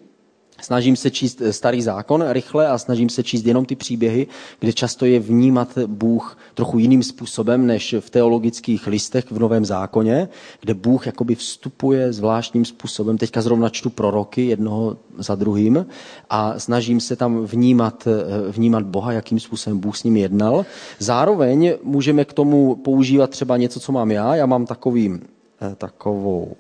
Snažím 0.61 0.97
se 0.97 1.11
číst 1.11 1.41
eh, 1.41 1.53
starý 1.53 1.83
zákon 1.83 2.25
rychle 2.29 2.69
a 2.69 2.79
snažím 2.79 3.09
se 3.09 3.23
číst 3.23 3.47
jenom 3.47 3.65
ty 3.65 3.77
příběhy, 3.77 4.27
kde 4.61 4.73
často 4.73 5.07
je 5.07 5.21
vnímat 5.21 5.79
Bůh 5.87 6.39
trochu 6.55 6.79
jiným 6.79 7.03
způsobem 7.03 7.67
než 7.67 7.95
v 8.01 8.11
teologických 8.11 8.87
listech 8.87 9.31
v 9.31 9.39
Novém 9.39 9.65
zákoně, 9.65 10.29
kde 10.61 10.75
Bůh 10.75 11.07
jakoby 11.07 11.35
vstupuje 11.35 12.13
zvláštním 12.13 12.65
způsobem. 12.65 13.19
Teďka 13.19 13.43
zrovna 13.43 13.69
čtu 13.69 13.91
proroky 13.91 14.47
jednoho 14.47 14.97
za 15.19 15.35
druhým 15.35 15.87
a 16.31 16.59
snažím 16.59 17.01
se 17.01 17.17
tam 17.17 17.45
vnímat, 17.45 18.07
eh, 18.07 18.53
vnímat 18.53 18.83
Boha, 18.83 19.13
jakým 19.13 19.41
způsobem 19.41 19.79
Bůh 19.79 19.97
s 19.97 20.05
ním 20.05 20.17
jednal. 20.17 20.67
Zároveň 20.99 21.75
můžeme 21.83 22.25
k 22.25 22.33
tomu 22.33 22.75
používat 22.75 23.31
třeba 23.31 23.57
něco, 23.57 23.81
co 23.81 23.93
mám 23.93 24.11
já. 24.11 24.35
Já 24.35 24.47
mám 24.47 24.67
takový, 24.67 25.21
eh, 25.63 25.75
takovou 25.75 26.57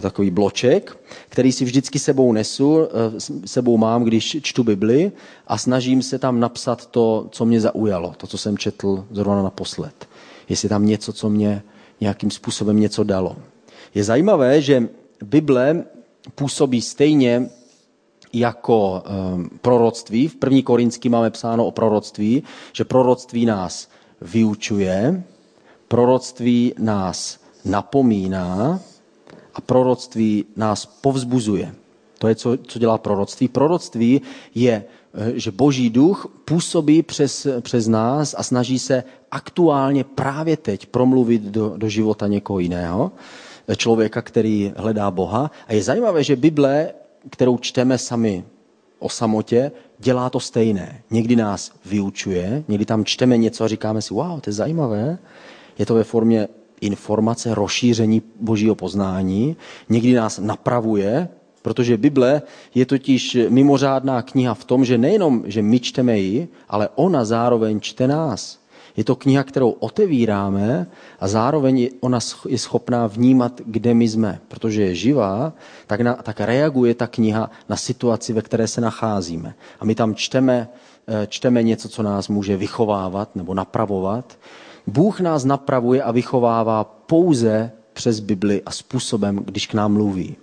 takový 0.00 0.30
bloček, 0.30 0.98
který 1.28 1.52
si 1.52 1.64
vždycky 1.64 1.98
sebou 1.98 2.32
nesu, 2.32 2.78
eh, 2.82 3.20
sebou 3.46 3.76
mám, 3.76 4.04
když 4.04 4.36
čtu 4.42 4.64
Bibli 4.64 5.12
a 5.46 5.58
snažím 5.58 6.02
se 6.02 6.18
tam 6.18 6.40
napsat 6.40 6.86
to, 6.86 7.28
co 7.30 7.44
mě 7.44 7.60
zaujalo, 7.60 8.14
to, 8.16 8.26
co 8.26 8.38
jsem 8.38 8.58
četl 8.58 9.04
zrovna 9.10 9.42
naposled. 9.42 10.08
Jestli 10.48 10.68
tam 10.68 10.86
něco, 10.86 11.12
co 11.12 11.30
mě 11.30 11.62
nějakým 12.00 12.30
způsobem 12.30 12.80
něco 12.80 13.04
dalo. 13.04 13.36
Je 13.94 14.04
zajímavé, 14.04 14.62
že 14.62 14.88
Bible 15.24 15.84
působí 16.34 16.82
stejně 16.82 17.50
jako 18.32 19.02
um, 19.34 19.50
proroctví. 19.62 20.28
V 20.28 20.36
první 20.36 20.62
Korinský 20.62 21.08
máme 21.08 21.30
psáno 21.30 21.66
o 21.66 21.70
proroctví, 21.70 22.42
že 22.72 22.84
proroctví 22.84 23.46
nás 23.46 23.88
vyučuje, 24.20 25.22
proroctví 25.88 26.74
nás 26.78 27.38
napomíná 27.64 28.80
a 29.54 29.60
proroctví 29.60 30.44
nás 30.56 30.86
povzbuzuje. 30.86 31.74
To 32.18 32.28
je, 32.28 32.34
co, 32.34 32.56
co 32.56 32.78
dělá 32.78 32.98
proroctví. 32.98 33.48
Proroctví 33.48 34.22
je, 34.54 34.84
eh, 35.14 35.32
že 35.34 35.50
boží 35.50 35.90
duch 35.90 36.26
působí 36.44 37.02
přes, 37.02 37.46
přes 37.60 37.88
nás 37.88 38.34
a 38.38 38.42
snaží 38.42 38.78
se 38.78 39.04
aktuálně 39.30 40.04
právě 40.04 40.56
teď 40.56 40.86
promluvit 40.86 41.42
do, 41.42 41.74
do 41.76 41.88
života 41.88 42.26
někoho 42.26 42.58
jiného, 42.58 43.12
eh, 43.68 43.76
člověka, 43.76 44.22
který 44.22 44.72
hledá 44.76 45.10
Boha. 45.10 45.50
A 45.66 45.72
je 45.72 45.82
zajímavé, 45.82 46.24
že 46.24 46.36
Bible, 46.36 46.94
kterou 47.30 47.58
čteme 47.58 47.98
sami 47.98 48.44
o 48.98 49.08
samotě, 49.08 49.72
dělá 49.98 50.30
to 50.30 50.40
stejné. 50.40 51.02
Někdy 51.10 51.36
nás 51.36 51.72
vyučuje, 51.84 52.64
někdy 52.68 52.84
tam 52.84 53.04
čteme 53.04 53.36
něco 53.36 53.64
a 53.64 53.68
říkáme 53.68 54.02
si, 54.02 54.14
wow, 54.14 54.40
to 54.40 54.50
je 54.50 54.54
zajímavé. 54.54 55.18
Je 55.78 55.86
to 55.86 55.94
ve 55.94 56.04
formě 56.04 56.48
informace, 56.82 57.54
rozšíření 57.54 58.22
božího 58.40 58.74
poznání. 58.74 59.56
Někdy 59.88 60.14
nás 60.14 60.38
napravuje, 60.38 61.28
protože 61.62 61.96
Bible 61.96 62.42
je 62.74 62.86
totiž 62.86 63.38
mimořádná 63.48 64.22
kniha 64.22 64.54
v 64.54 64.64
tom, 64.64 64.84
že 64.84 64.98
nejenom, 64.98 65.42
že 65.46 65.62
my 65.62 65.80
čteme 65.80 66.18
ji, 66.18 66.48
ale 66.68 66.88
ona 66.94 67.24
zároveň 67.24 67.80
čte 67.80 68.06
nás. 68.06 68.62
Je 68.96 69.04
to 69.04 69.16
kniha, 69.16 69.42
kterou 69.42 69.70
otevíráme 69.70 70.86
a 71.20 71.28
zároveň 71.28 71.88
ona 72.00 72.18
je 72.48 72.58
schopná 72.58 73.06
vnímat, 73.06 73.60
kde 73.64 73.94
my 73.94 74.08
jsme. 74.08 74.40
Protože 74.48 74.82
je 74.82 74.94
živá, 74.94 75.52
tak, 75.86 76.00
na, 76.00 76.14
tak 76.14 76.40
reaguje 76.40 76.94
ta 76.94 77.06
kniha 77.06 77.50
na 77.68 77.76
situaci, 77.76 78.32
ve 78.32 78.42
které 78.42 78.68
se 78.68 78.80
nacházíme. 78.80 79.54
A 79.80 79.84
my 79.84 79.94
tam 79.94 80.14
čteme, 80.14 80.68
eh, 81.08 81.26
čteme 81.26 81.62
něco, 81.62 81.88
co 81.88 82.02
nás 82.02 82.28
může 82.28 82.56
vychovávat 82.56 83.36
nebo 83.36 83.54
napravovat. 83.54 84.38
Bůh 84.86 85.20
nás 85.20 85.44
napravuje 85.44 86.02
a 86.02 86.12
vychovává 86.12 86.84
pouze 86.84 87.72
přes 87.92 88.20
Bibli 88.20 88.62
a 88.66 88.70
způsobem, 88.70 89.36
když 89.36 89.66
k 89.66 89.74
nám 89.74 89.92
mluví. 89.92 90.36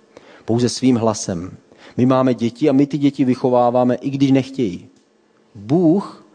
Pouze 0.44 0.68
svým 0.68 0.96
hlasem. 0.96 1.56
My 1.96 2.06
máme 2.06 2.34
děti 2.34 2.68
a 2.68 2.72
my 2.72 2.86
ty 2.86 2.98
děti 2.98 3.24
vychováváme, 3.24 3.94
i 3.94 4.10
když 4.10 4.30
nechtějí. 4.30 4.88
Bůh 5.54 6.26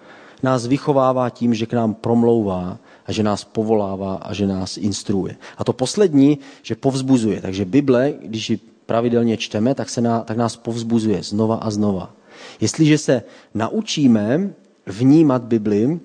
nás 0.44 0.68
vychovává 0.68 1.30
tím, 1.30 1.54
že 1.54 1.66
k 1.66 1.74
nám 1.74 1.94
promlouvá 1.94 2.78
a 3.06 3.12
že 3.12 3.24
nás 3.24 3.44
povolává 3.44 4.16
a 4.16 4.34
že 4.34 4.48
nás 4.48 4.78
instruuje. 4.78 5.36
A 5.58 5.64
to 5.64 5.74
poslední, 5.74 6.40
že 6.64 6.76
povzbuzuje. 6.76 7.42
Takže 7.42 7.66
Bible, 7.66 8.14
když 8.22 8.50
ji 8.50 8.60
pravidelně 8.86 9.38
čteme, 9.38 9.76
tak, 9.76 9.90
se 9.90 10.02
na, 10.02 10.22
tak 10.22 10.38
nás 10.38 10.56
povzbuzuje 10.56 11.24
znova 11.24 11.56
a 11.56 11.72
znova. 11.72 12.14
Jestliže 12.62 12.98
se 12.98 13.24
naučíme 13.54 14.54
vnímat 14.86 15.44
Bibli, 15.44 16.00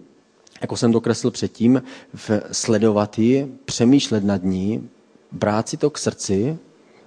jako 0.61 0.77
jsem 0.77 0.93
to 0.93 1.01
kresl 1.01 1.31
předtím, 1.31 1.83
sledovat 2.53 3.19
ji, 3.19 3.53
přemýšlet 3.65 4.25
nad 4.25 4.45
ní, 4.45 4.89
brát 5.33 5.69
si 5.69 5.77
to 5.77 5.91
k 5.91 5.99
srdci 5.99 6.59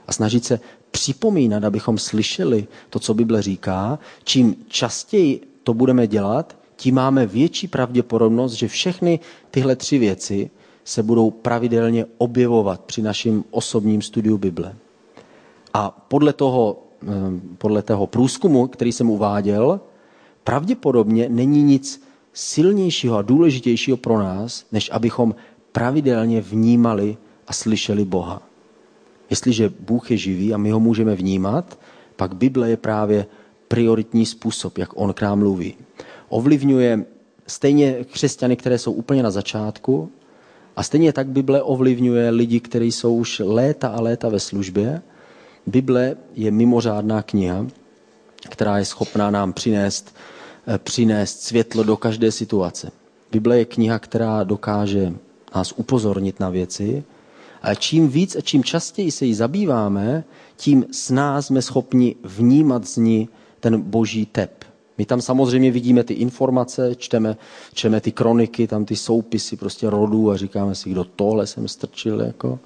a 0.08 0.14
snažit 0.14 0.46
se 0.46 0.60
připomínat, 0.92 1.64
abychom 1.64 1.98
slyšeli 1.98 2.68
to, 2.90 3.00
co 3.00 3.14
Bible 3.14 3.42
říká, 3.42 4.00
čím 4.24 4.56
častěji 4.68 5.42
to 5.64 5.74
budeme 5.74 6.08
dělat, 6.08 6.58
tím 6.76 6.96
máme 6.96 7.26
větší 7.26 7.68
pravděpodobnost, 7.68 8.54
že 8.54 8.68
všechny 8.68 9.20
tyhle 9.52 9.76
tři 9.76 9.98
věci 9.98 10.50
se 10.84 11.04
budou 11.04 11.32
pravidelně 11.32 12.06
objevovat 12.18 12.82
při 12.82 13.02
našem 13.02 13.44
osobním 13.52 14.02
studiu 14.02 14.38
Bible. 14.38 14.76
A 15.74 15.92
podle 16.08 16.34
toho, 16.34 16.84
eh, 17.04 17.08
podle 17.58 17.82
toho 17.82 18.08
průzkumu, 18.08 18.68
který 18.68 18.92
jsem 18.92 19.10
uváděl, 19.10 19.80
pravděpodobně 20.44 21.30
není 21.30 21.64
nic 21.64 22.04
silnějšího 22.34 23.18
a 23.18 23.22
důležitějšího 23.22 23.98
pro 23.98 24.20
nás, 24.20 24.66
než 24.72 24.90
abychom 24.94 25.36
pravidelně 25.72 26.42
vnímali 26.42 27.18
a 27.48 27.54
slyšeli 27.54 28.06
Boha. 28.06 28.42
Jestliže 29.30 29.74
Bůh 29.80 30.12
je 30.12 30.18
živý 30.18 30.54
a 30.54 30.58
my 30.58 30.72
ho 30.72 30.80
můžeme 30.80 31.16
vnímat, 31.16 31.80
pak 32.16 32.36
Bible 32.36 32.70
je 32.70 32.78
právě 32.78 33.26
prioritní 33.68 34.26
způsob, 34.26 34.78
jak 34.78 34.90
on 34.96 35.14
k 35.14 35.22
nám 35.22 35.40
mluví. 35.40 35.74
Ovlivňuje 36.30 37.06
stejně 37.48 38.06
křesťany, 38.12 38.56
které 38.56 38.78
jsou 38.78 38.92
úplně 38.92 39.24
na 39.24 39.32
začátku, 39.32 40.10
a 40.76 40.84
stejně 40.84 41.14
tak 41.14 41.28
Bible 41.28 41.62
ovlivňuje 41.62 42.30
lidi, 42.30 42.60
kteří 42.60 42.92
jsou 42.92 43.16
už 43.16 43.42
léta 43.46 43.88
a 43.88 44.02
léta 44.02 44.30
ve 44.30 44.40
službě. 44.40 45.02
Bible 45.66 46.16
je 46.36 46.52
mimořádná 46.52 47.22
kniha, 47.22 47.68
která 48.50 48.78
je 48.78 48.86
schopná 48.86 49.32
nám 49.32 49.54
přinést 49.54 50.16
přinést 50.78 51.42
světlo 51.42 51.84
do 51.84 51.98
každé 51.98 52.32
situace. 52.32 52.92
Bible 53.32 53.58
je 53.58 53.66
kniha, 53.66 54.00
která 54.00 54.44
dokáže 54.44 55.14
nás 55.56 55.74
upozornit 55.78 56.40
na 56.40 56.50
věci, 56.50 57.04
ale 57.62 57.76
čím 57.76 58.10
víc 58.10 58.36
a 58.36 58.42
čím 58.42 58.64
častěji 58.64 59.12
se 59.12 59.26
jí 59.26 59.34
zabýváme, 59.34 60.24
tím 60.56 60.86
s 60.92 61.10
nás 61.10 61.46
jsme 61.46 61.62
schopni 61.62 62.16
vnímat 62.24 62.88
z 62.88 62.98
ní 62.98 63.30
ten 63.60 63.82
boží 63.82 64.26
tep. 64.26 64.66
My 64.98 65.06
tam 65.06 65.22
samozřejmě 65.22 65.72
vidíme 65.72 66.04
ty 66.04 66.14
informace, 66.14 66.96
čteme, 66.96 67.38
čteme 67.74 68.02
ty 68.02 68.12
kroniky, 68.12 68.68
tam 68.68 68.86
ty 68.86 68.96
soupisy 68.96 69.58
prostě 69.58 69.90
rodů 69.90 70.32
a 70.32 70.38
říkáme 70.38 70.76
si, 70.76 70.90
kdo 70.90 71.04
tohle 71.04 71.48
jsem 71.48 71.68
strčil. 71.68 72.22
Jako. 72.22 72.60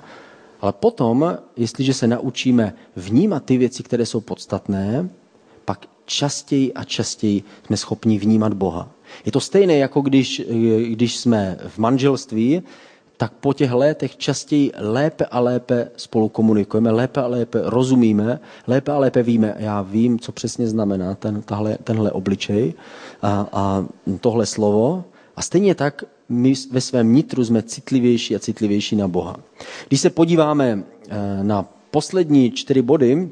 Ale 0.62 0.73
potom, 0.73 1.38
jestliže 1.57 1.93
se 1.93 2.07
naučíme 2.07 2.73
vnímat 2.95 3.45
ty 3.45 3.57
věci, 3.57 3.83
které 3.83 4.05
jsou 4.05 4.21
podstatné, 4.21 5.10
častěji 6.07 6.73
a 6.73 6.83
častěji 6.83 7.43
jsme 7.65 7.77
schopni 7.77 8.19
vnímat 8.19 8.53
Boha. 8.53 8.89
Je 9.25 9.31
to 9.31 9.39
stejné, 9.39 9.77
jako 9.77 10.01
když, 10.01 10.41
když 10.87 11.17
jsme 11.17 11.57
v 11.67 11.77
manželství, 11.77 12.63
tak 13.17 13.33
po 13.33 13.53
těch 13.53 13.71
letech 13.71 14.17
častěji 14.17 14.71
lépe 14.77 15.25
a 15.25 15.39
lépe 15.39 15.91
spolu 15.97 16.29
komunikujeme, 16.29 16.91
lépe 16.91 17.21
a 17.21 17.27
lépe 17.27 17.59
rozumíme, 17.63 18.39
lépe 18.67 18.91
a 18.91 18.97
lépe 18.97 19.23
víme. 19.23 19.55
Já 19.59 19.81
vím, 19.81 20.19
co 20.19 20.31
přesně 20.31 20.67
znamená 20.67 21.15
ten, 21.15 21.41
tahle, 21.41 21.77
tenhle 21.83 22.11
obličej 22.11 22.73
a, 23.21 23.47
a 23.51 23.85
tohle 24.21 24.45
slovo. 24.45 25.03
A 25.35 25.41
stejně 25.41 25.75
tak 25.75 26.03
my 26.29 26.53
ve 26.71 26.81
svém 26.81 27.13
nitru 27.13 27.45
jsme 27.45 27.61
citlivější 27.63 28.35
a 28.35 28.39
citlivější 28.39 28.95
na 28.95 29.07
Boha. 29.07 29.35
Když 29.87 30.01
se 30.01 30.09
podíváme 30.09 30.83
eh, 31.09 31.43
na 31.43 31.65
poslední 31.91 32.51
čtyři 32.51 32.81
body, 32.81 33.29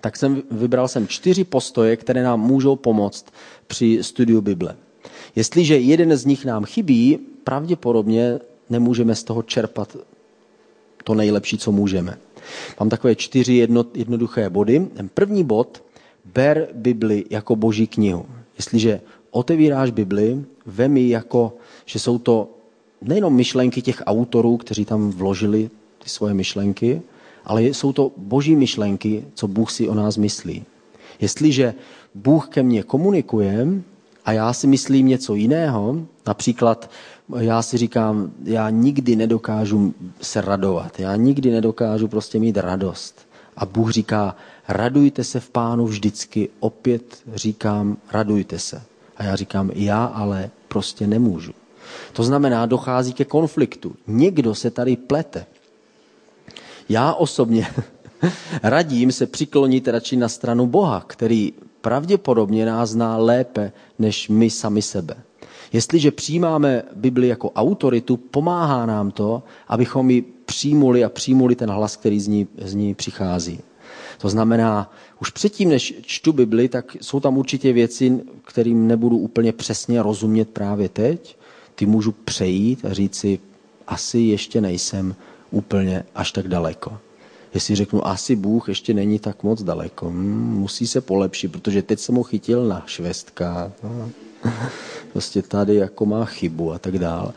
tak 0.00 0.16
jsem 0.16 0.42
vybral 0.50 0.88
jsem 0.88 1.08
čtyři 1.08 1.44
postoje, 1.44 1.96
které 1.96 2.22
nám 2.22 2.40
můžou 2.40 2.76
pomoct 2.76 3.26
při 3.66 3.98
studiu 4.02 4.40
Bible. 4.40 4.76
Jestliže 5.36 5.78
jeden 5.78 6.16
z 6.16 6.24
nich 6.24 6.44
nám 6.44 6.64
chybí, 6.64 7.18
pravděpodobně 7.44 8.38
nemůžeme 8.70 9.14
z 9.14 9.24
toho 9.24 9.42
čerpat 9.42 9.96
to 11.04 11.14
nejlepší, 11.14 11.58
co 11.58 11.72
můžeme. 11.72 12.18
Mám 12.80 12.88
takové 12.88 13.14
čtyři 13.14 13.54
jedno, 13.54 13.84
jednoduché 13.94 14.50
body. 14.50 14.86
Ten 14.94 15.08
první 15.08 15.44
bod, 15.44 15.82
ber 16.34 16.68
Bibli 16.72 17.24
jako 17.30 17.56
boží 17.56 17.86
knihu. 17.86 18.26
Jestliže 18.58 19.00
otevíráš 19.30 19.90
Bibli, 19.90 20.44
vemi 20.66 21.08
jako, 21.08 21.56
že 21.86 21.98
jsou 21.98 22.18
to 22.18 22.48
nejenom 23.02 23.34
myšlenky 23.34 23.82
těch 23.82 24.02
autorů, 24.06 24.56
kteří 24.56 24.84
tam 24.84 25.10
vložili 25.10 25.70
ty 26.02 26.08
svoje 26.08 26.34
myšlenky, 26.34 27.02
ale 27.48 27.62
jsou 27.62 27.92
to 27.92 28.12
boží 28.16 28.56
myšlenky, 28.56 29.24
co 29.34 29.48
Bůh 29.48 29.70
si 29.70 29.88
o 29.88 29.94
nás 29.94 30.16
myslí. 30.16 30.64
Jestliže 31.20 31.74
Bůh 32.14 32.48
ke 32.48 32.62
mně 32.62 32.82
komunikuje 32.82 33.66
a 34.24 34.32
já 34.32 34.52
si 34.52 34.66
myslím 34.66 35.06
něco 35.06 35.34
jiného, 35.34 35.96
například 36.26 36.90
já 37.38 37.62
si 37.62 37.76
říkám, 37.76 38.30
já 38.44 38.70
nikdy 38.70 39.16
nedokážu 39.16 39.94
se 40.20 40.40
radovat, 40.40 41.00
já 41.00 41.16
nikdy 41.16 41.50
nedokážu 41.50 42.08
prostě 42.08 42.38
mít 42.38 42.56
radost. 42.56 43.28
A 43.56 43.66
Bůh 43.66 43.90
říká, 43.90 44.36
radujte 44.68 45.24
se 45.24 45.40
v 45.40 45.50
pánu 45.50 45.86
vždycky, 45.86 46.48
opět 46.60 47.22
říkám, 47.34 47.96
radujte 48.12 48.58
se. 48.58 48.82
A 49.16 49.24
já 49.24 49.36
říkám, 49.36 49.70
já 49.74 50.04
ale 50.04 50.50
prostě 50.68 51.06
nemůžu. 51.06 51.52
To 52.12 52.22
znamená, 52.22 52.66
dochází 52.66 53.12
ke 53.12 53.24
konfliktu. 53.24 53.94
Někdo 54.06 54.54
se 54.54 54.70
tady 54.70 54.96
plete. 54.96 55.46
Já 56.88 57.12
osobně 57.14 57.66
radím 58.62 59.12
se 59.12 59.26
přiklonit 59.26 59.88
radši 59.88 60.16
na 60.16 60.28
stranu 60.28 60.66
Boha, 60.66 61.04
který 61.06 61.52
pravděpodobně 61.80 62.66
nás 62.66 62.90
zná 62.90 63.16
lépe 63.16 63.72
než 63.98 64.28
my 64.28 64.50
sami 64.50 64.82
sebe. 64.82 65.14
Jestliže 65.72 66.10
přijímáme 66.10 66.82
Bibli 66.96 67.28
jako 67.28 67.50
autoritu, 67.50 68.16
pomáhá 68.16 68.86
nám 68.86 69.10
to, 69.10 69.42
abychom 69.68 70.10
ji 70.10 70.22
přijmuli 70.44 71.04
a 71.04 71.08
přijmuli 71.08 71.54
ten 71.54 71.70
hlas, 71.70 71.96
který 71.96 72.20
z 72.20 72.28
ní, 72.28 72.48
z 72.62 72.74
ní 72.74 72.94
přichází. 72.94 73.60
To 74.18 74.28
znamená, 74.28 74.92
už 75.20 75.30
předtím, 75.30 75.68
než 75.68 75.94
čtu 76.02 76.32
Bibli, 76.32 76.68
tak 76.68 76.96
jsou 77.00 77.20
tam 77.20 77.38
určitě 77.38 77.72
věci, 77.72 78.20
kterým 78.44 78.86
nebudu 78.86 79.16
úplně 79.16 79.52
přesně 79.52 80.02
rozumět 80.02 80.48
právě 80.50 80.88
teď. 80.88 81.38
Ty 81.74 81.86
můžu 81.86 82.12
přejít 82.12 82.84
a 82.84 82.92
říct 82.92 83.16
si, 83.16 83.38
asi 83.86 84.18
ještě 84.18 84.60
nejsem 84.60 85.14
úplně 85.50 86.04
až 86.14 86.32
tak 86.32 86.48
daleko. 86.48 86.98
Jestli 87.54 87.74
řeknu, 87.74 88.06
asi 88.06 88.36
Bůh 88.36 88.68
ještě 88.68 88.94
není 88.94 89.18
tak 89.18 89.42
moc 89.42 89.62
daleko, 89.62 90.06
hmm, 90.06 90.58
musí 90.58 90.86
se 90.86 91.00
polepšit, 91.00 91.48
protože 91.48 91.82
teď 91.82 91.98
jsem 91.98 92.14
ho 92.14 92.22
chytil 92.22 92.64
na 92.64 92.82
švestka. 92.86 93.72
No. 93.82 94.10
Prostě 95.12 95.42
tady 95.42 95.74
jako 95.74 96.06
má 96.06 96.24
chybu 96.24 96.72
a 96.72 96.78
tak 96.78 96.98
dále. 96.98 97.32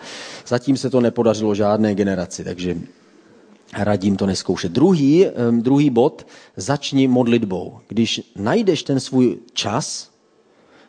Zatím 0.47 0.77
se 0.77 0.89
to 0.89 1.01
nepodařilo 1.01 1.55
žádné 1.55 1.95
generaci, 1.95 2.43
takže 2.43 2.77
radím 3.77 4.17
to 4.17 4.25
neskoušet. 4.25 4.71
Druhý, 4.71 5.25
druhý 5.61 5.89
bod, 5.89 6.27
začni 6.57 7.07
modlitbou. 7.07 7.79
Když 7.87 8.31
najdeš 8.35 8.83
ten 8.83 8.99
svůj 8.99 9.37
čas, 9.53 10.11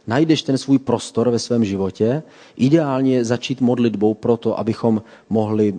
najdeš 0.06 0.42
ten 0.42 0.58
svůj 0.58 0.78
prostor 0.78 1.30
ve 1.30 1.38
svém 1.38 1.64
životě, 1.64 2.22
ideálně 2.56 3.24
začít 3.24 3.60
modlitbou 3.60 4.14
proto, 4.14 4.58
abychom 4.58 5.02
mohli 5.28 5.74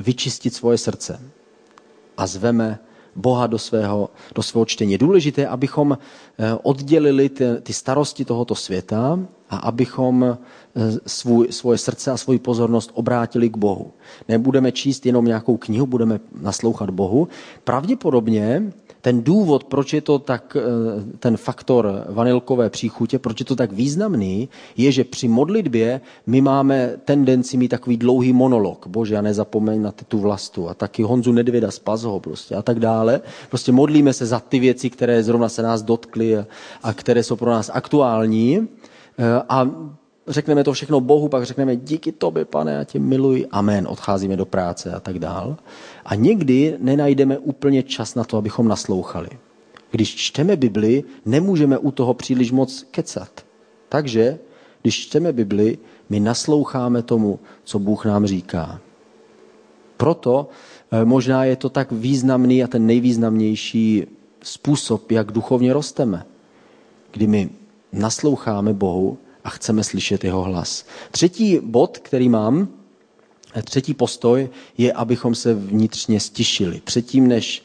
vyčistit 0.00 0.54
svoje 0.54 0.78
srdce. 0.78 1.20
A 2.16 2.26
zveme 2.26 2.78
Boha 3.16 3.46
do 3.46 3.58
svého, 3.58 4.10
do 4.34 4.42
svého 4.42 4.64
čtení. 4.64 4.92
Je 4.92 4.98
důležité, 4.98 5.46
abychom 5.46 5.92
eh, 5.92 6.54
oddělili 6.62 7.28
ty, 7.28 7.44
ty 7.62 7.72
starosti 7.72 8.24
tohoto 8.24 8.54
světa 8.54 9.18
a 9.50 9.56
abychom 9.56 10.24
eh, 10.24 10.38
svůj, 11.06 11.52
svoje 11.52 11.78
srdce 11.78 12.10
a 12.10 12.16
svoji 12.16 12.38
pozornost 12.38 12.90
obrátili 12.94 13.48
k 13.48 13.56
Bohu. 13.56 13.92
Nebudeme 14.28 14.72
číst 14.72 15.06
jenom 15.06 15.24
nějakou 15.24 15.56
knihu, 15.56 15.86
budeme 15.86 16.20
naslouchat 16.40 16.90
Bohu. 16.90 17.28
Pravděpodobně 17.64 18.72
ten 19.00 19.22
důvod, 19.22 19.64
proč 19.64 19.92
je 19.92 20.00
to 20.00 20.18
tak, 20.18 20.56
eh, 20.56 20.62
ten 21.18 21.36
faktor 21.36 22.04
vanilkové 22.08 22.70
příchutě, 22.70 23.18
proč 23.18 23.40
je 23.40 23.46
to 23.46 23.56
tak 23.56 23.72
významný, 23.72 24.48
je, 24.76 24.92
že 24.92 25.04
při 25.04 25.28
modlitbě 25.28 26.00
my 26.26 26.40
máme 26.40 26.92
tendenci 27.04 27.56
mít 27.56 27.68
takový 27.68 27.96
dlouhý 27.96 28.32
monolog. 28.32 28.86
Bože, 28.86 29.14
já 29.14 29.22
nezapomeň 29.22 29.82
na 29.82 29.92
tu 29.92 30.18
vlastu 30.18 30.68
a 30.68 30.74
taky 30.74 31.02
Honzu 31.02 31.32
Nedvěda 31.32 31.70
spaz 31.70 32.02
ho 32.02 32.20
prostě 32.20 32.54
a 32.54 32.62
tak 32.62 32.80
dále. 32.80 33.20
Prostě 33.48 33.72
modlíme 33.72 34.12
se 34.12 34.26
za 34.26 34.40
ty 34.40 34.58
věci, 34.58 34.90
které 34.90 35.22
zrovna 35.22 35.48
se 35.48 35.62
nás 35.62 35.82
dotkly 35.82 36.36
a 36.82 36.92
které 36.92 37.22
jsou 37.22 37.36
pro 37.36 37.50
nás 37.50 37.70
aktuální. 37.74 38.68
Eh, 39.20 39.42
a 39.48 39.70
řekneme 40.28 40.64
to 40.64 40.72
všechno 40.72 41.00
Bohu, 41.00 41.28
pak 41.28 41.44
řekneme 41.44 41.76
díky 41.76 42.12
tobě, 42.12 42.44
pane, 42.44 42.72
já 42.72 42.84
tě 42.84 42.98
miluji, 42.98 43.46
amen, 43.50 43.88
odcházíme 43.88 44.36
do 44.36 44.46
práce 44.46 44.92
a 44.92 45.00
tak 45.00 45.18
dál. 45.18 45.56
A 46.04 46.14
někdy 46.14 46.76
nenajdeme 46.78 47.38
úplně 47.38 47.82
čas 47.82 48.14
na 48.14 48.24
to, 48.24 48.36
abychom 48.36 48.68
naslouchali. 48.68 49.28
Když 49.90 50.16
čteme 50.16 50.56
Bibli, 50.56 51.04
nemůžeme 51.26 51.78
u 51.78 51.90
toho 51.90 52.14
příliš 52.14 52.52
moc 52.52 52.86
kecat. 52.90 53.44
Takže, 53.88 54.38
když 54.82 54.98
čteme 54.98 55.32
Bibli, 55.32 55.78
my 56.08 56.20
nasloucháme 56.20 57.02
tomu, 57.02 57.38
co 57.64 57.78
Bůh 57.78 58.04
nám 58.04 58.26
říká. 58.26 58.80
Proto 59.96 60.48
eh, 60.92 61.04
možná 61.04 61.44
je 61.44 61.56
to 61.56 61.68
tak 61.68 61.92
významný 61.92 62.64
a 62.64 62.66
ten 62.66 62.86
nejvýznamnější 62.86 64.06
způsob, 64.42 65.10
jak 65.10 65.32
duchovně 65.32 65.72
rosteme. 65.72 66.24
Kdy 67.12 67.26
my 67.26 67.59
nasloucháme 67.92 68.72
Bohu 68.72 69.18
a 69.44 69.50
chceme 69.50 69.84
slyšet 69.84 70.24
jeho 70.24 70.42
hlas. 70.42 70.84
Třetí 71.10 71.58
bod, 71.62 71.98
který 71.98 72.28
mám, 72.28 72.68
třetí 73.64 73.94
postoj, 73.94 74.48
je, 74.78 74.92
abychom 74.92 75.34
se 75.34 75.54
vnitřně 75.54 76.20
stišili. 76.20 76.80
Předtím, 76.84 77.28
než, 77.28 77.64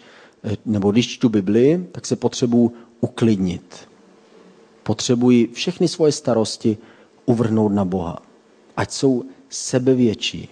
nebo 0.66 0.92
když 0.92 1.08
čtu 1.08 1.30
Bibli, 1.30 1.86
tak 1.92 2.06
se 2.06 2.16
potřebuji 2.16 2.74
uklidnit. 3.02 3.88
Potřebuji 4.84 5.48
všechny 5.54 5.88
svoje 5.88 6.12
starosti 6.12 6.78
uvrhnout 7.26 7.72
na 7.72 7.86
Boha. 7.86 8.20
Ať 8.78 8.92
jsou 8.92 9.24
sebevětší. 9.50 10.50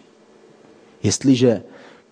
Jestliže 1.04 1.64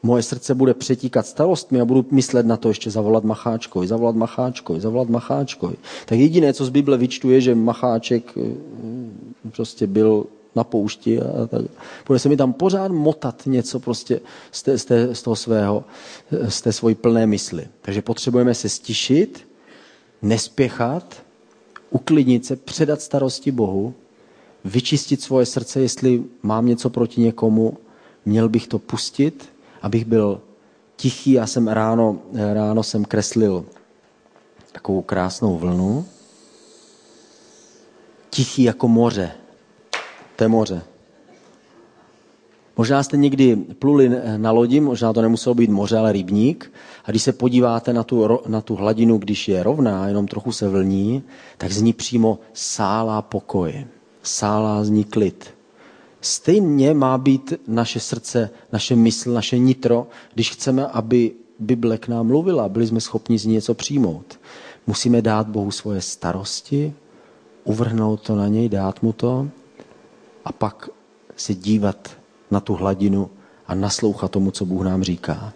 moje 0.04 0.24
srdce 0.24 0.56
bude 0.56 0.74
přetíkat 0.74 1.26
starostmi 1.26 1.82
a 1.82 1.86
budu 1.86 2.06
myslet 2.12 2.46
na 2.46 2.58
to 2.58 2.68
ještě 2.68 2.92
zavolat 2.92 3.24
Macháčkovi, 3.24 3.88
zavolat 3.88 4.16
Macháčkovi, 4.16 4.82
zavolat 4.82 5.10
Macháčkovi. 5.10 5.76
Tak 6.06 6.20
jediné, 6.20 6.54
co 6.54 6.66
z 6.66 6.70
Bible 6.70 6.98
vyčtu, 6.98 7.30
je, 7.30 7.42
že 7.42 7.56
Macháček 7.56 8.38
eh, 8.38 9.52
prostě 9.52 9.88
byl 9.88 10.26
na 10.56 10.64
poušti 10.64 11.22
a 11.22 11.48
tak. 11.48 11.62
Bude 12.08 12.20
se 12.20 12.30
mi 12.30 12.38
tam 12.38 12.54
pořád 12.54 12.92
motat 12.92 13.44
něco 13.46 13.80
prostě 13.80 14.22
z, 14.52 14.64
té, 14.64 14.78
z, 14.78 14.86
té, 14.86 15.16
z 15.16 15.22
toho 15.22 15.36
svého, 15.36 15.84
z 16.48 16.62
té 16.62 16.72
svojí 16.74 16.96
plné 16.96 17.28
mysli. 17.28 17.68
Takže 17.82 18.02
potřebujeme 18.02 18.54
se 18.54 18.70
stišit, 18.70 19.48
nespěchat, 20.22 21.24
uklidnit 21.90 22.46
se, 22.46 22.56
předat 22.56 23.02
starosti 23.02 23.52
Bohu, 23.52 23.94
vyčistit 24.66 25.22
svoje 25.22 25.46
srdce, 25.46 25.82
jestli 25.82 26.24
mám 26.44 26.66
něco 26.66 26.90
proti 26.90 27.22
někomu, 27.22 27.78
měl 28.26 28.50
bych 28.50 28.68
to 28.68 28.80
pustit 28.80 29.51
abych 29.82 30.06
byl 30.06 30.42
tichý. 30.96 31.32
Já 31.32 31.48
jsem 31.48 31.68
ráno, 31.68 32.20
ráno 32.54 32.84
jsem 32.84 33.06
kreslil 33.06 33.66
takovou 34.72 35.02
krásnou 35.02 35.58
vlnu. 35.58 36.06
Tichý 38.30 38.64
jako 38.64 38.88
moře. 38.88 39.32
To 40.36 40.44
je 40.44 40.48
moře. 40.48 40.82
Možná 42.78 43.04
jste 43.04 43.18
někdy 43.18 43.56
pluli 43.56 44.12
na 44.38 44.52
lodi, 44.52 44.80
možná 44.80 45.14
to 45.14 45.22
nemuselo 45.22 45.56
být 45.56 45.70
moře, 45.70 45.98
ale 45.98 46.12
rybník. 46.12 46.72
A 47.06 47.12
když 47.12 47.24
se 47.24 47.34
podíváte 47.34 47.94
na 47.94 48.04
tu, 48.04 48.40
na 48.48 48.62
tu 48.62 48.76
hladinu, 48.76 49.18
když 49.18 49.48
je 49.48 49.64
rovná, 49.64 50.08
jenom 50.08 50.28
trochu 50.28 50.52
se 50.52 50.70
vlní, 50.70 51.24
tak 51.58 51.72
z 51.72 51.82
ní 51.82 51.94
přímo 51.94 52.40
sálá 52.54 53.22
pokoj. 53.22 53.86
Sálá 54.24 54.84
z 54.84 54.90
ní 54.90 55.04
klid. 55.04 55.54
Stejně 56.22 56.94
má 56.94 57.18
být 57.18 57.54
naše 57.68 58.00
srdce, 58.00 58.50
naše 58.72 58.96
mysl, 58.96 59.34
naše 59.34 59.58
nitro, 59.58 60.08
když 60.34 60.52
chceme, 60.52 60.88
aby 60.88 61.32
Bible 61.60 61.98
k 61.98 62.08
nám 62.08 62.28
mluvila, 62.28 62.70
byli 62.70 62.88
jsme 62.88 63.02
schopni 63.02 63.40
z 63.40 63.46
ní 63.46 63.54
něco 63.54 63.74
přijmout. 63.74 64.40
Musíme 64.88 65.22
dát 65.22 65.48
Bohu 65.48 65.72
svoje 65.72 66.02
starosti, 66.02 66.94
uvrhnout 67.64 68.22
to 68.22 68.36
na 68.36 68.48
něj, 68.48 68.70
dát 68.70 69.04
mu 69.04 69.14
to 69.14 69.48
a 70.46 70.52
pak 70.52 70.90
se 71.36 71.54
dívat 71.54 72.18
na 72.52 72.60
tu 72.60 72.74
hladinu 72.74 73.30
a 73.68 73.76
naslouchat 73.76 74.32
tomu, 74.32 74.52
co 74.52 74.66
Bůh 74.66 74.86
nám 74.86 75.04
říká. 75.04 75.54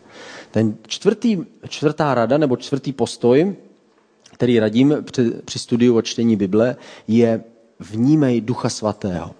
Ten 0.52 0.78
čtvrtý, 0.88 1.38
čtvrtá 1.68 2.14
rada 2.14 2.38
nebo 2.38 2.58
čtvrtý 2.58 2.94
postoj, 2.94 3.56
který 4.34 4.60
radím 4.60 4.98
při, 5.02 5.32
při 5.46 5.60
studiu 5.60 5.96
o 5.96 6.02
čtení 6.02 6.36
Bible, 6.36 6.76
je 7.08 7.44
vnímej 7.80 8.42
Ducha 8.42 8.70
Svatého. 8.70 9.32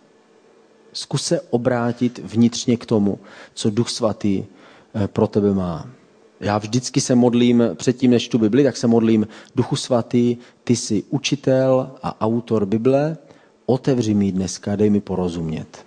Zkus 0.96 1.24
se 1.24 1.42
obrátit 1.42 2.20
vnitřně 2.24 2.78
k 2.78 2.86
tomu, 2.86 3.20
co 3.54 3.70
Duch 3.70 3.90
Svatý 3.90 4.44
eh, 4.44 5.08
pro 5.08 5.28
tebe 5.28 5.54
má. 5.54 5.90
Já 6.40 6.58
vždycky 6.58 7.02
se 7.02 7.16
modlím, 7.16 7.64
předtím 7.76 8.12
než 8.12 8.28
tu 8.28 8.38
Bibli, 8.38 8.64
tak 8.64 8.78
se 8.78 8.88
modlím, 8.88 9.28
Duchu 9.56 9.76
Svatý, 9.76 10.38
ty 10.64 10.76
jsi 10.76 11.04
učitel 11.10 11.92
a 12.04 12.22
autor 12.22 12.66
Bible, 12.66 13.18
otevři 13.66 14.14
mi 14.14 14.32
dneska, 14.32 14.76
dej 14.76 14.90
mi 14.90 15.02
porozumět. 15.02 15.86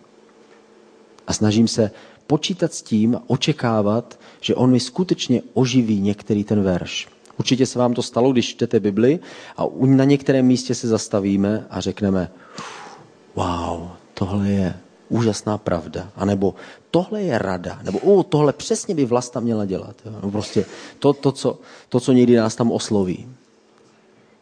A 1.27 1.33
snažím 1.33 1.69
se 1.69 1.91
počítat 2.27 2.73
s 2.73 2.83
tím, 2.83 3.21
očekávat, 3.27 4.21
že 4.41 4.55
on 4.55 4.71
mi 4.71 4.81
skutečně 4.81 5.43
oživí 5.55 6.01
některý 6.01 6.45
ten 6.45 6.63
verš. 6.63 7.09
Určitě 7.39 7.67
se 7.67 7.79
vám 7.79 7.95
to 7.95 8.03
stalo, 8.03 8.33
když 8.33 8.49
čtete 8.49 8.81
Bibli 8.81 9.19
a 9.57 9.67
na 9.81 10.05
některém 10.05 10.47
místě 10.47 10.75
se 10.75 10.89
zastavíme 10.89 11.67
a 11.71 11.81
řekneme, 11.81 12.31
wow, 13.35 13.89
tohle 14.15 14.49
je 14.51 14.75
úžasná 15.09 15.59
pravda. 15.59 16.11
A 16.17 16.25
nebo 16.25 16.55
tohle 16.91 17.23
je 17.23 17.39
rada. 17.39 17.81
Nebo 17.83 17.99
o, 17.99 18.23
tohle 18.23 18.53
přesně 18.53 18.95
by 18.95 19.05
vlasta 19.05 19.41
měla 19.41 19.65
dělat. 19.65 19.97
Jo. 20.05 20.13
No 20.23 20.31
prostě 20.31 20.65
to, 20.99 21.13
to, 21.13 21.33
co, 21.33 21.59
to, 21.89 22.01
co 22.01 22.13
někdy 22.13 22.37
nás 22.37 22.55
tam 22.55 22.71
osloví. 22.73 23.29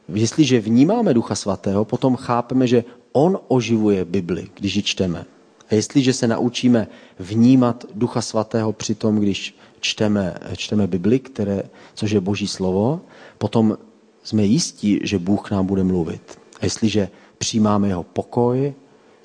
Jestliže 0.09 0.61
vnímáme 0.61 1.15
Ducha 1.15 1.35
Svatého, 1.35 1.85
potom 1.85 2.17
chápeme, 2.17 2.67
že 2.67 2.85
On 3.13 3.39
oživuje 3.49 4.05
Bibli, 4.05 4.49
když 4.55 4.77
ji 4.77 4.83
čteme. 4.83 5.25
A 5.71 5.75
jestliže 5.75 6.13
se 6.13 6.27
naučíme 6.27 6.87
vnímat 7.19 7.85
Ducha 7.95 8.21
Svatého 8.21 8.73
při 8.73 8.95
tom, 8.95 9.19
když 9.19 9.57
čteme, 9.81 10.35
čteme 10.57 10.87
Bibli, 10.87 11.19
které, 11.19 11.63
což 11.95 12.11
je 12.11 12.21
Boží 12.21 12.47
slovo, 12.47 13.01
potom 13.39 13.79
jsme 14.23 14.45
jistí, 14.45 15.01
že 15.03 15.19
Bůh 15.19 15.49
k 15.49 15.51
nám 15.51 15.67
bude 15.67 15.85
mluvit. 15.85 16.39
A 16.61 16.65
jestliže 16.65 17.09
přijímáme 17.39 17.89
jeho 17.89 18.03
pokoj, 18.03 18.75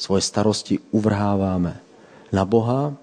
svoje 0.01 0.21
starosti 0.25 0.79
uvrháváme 0.91 1.77
na 2.33 2.45
Boha, 2.45 2.97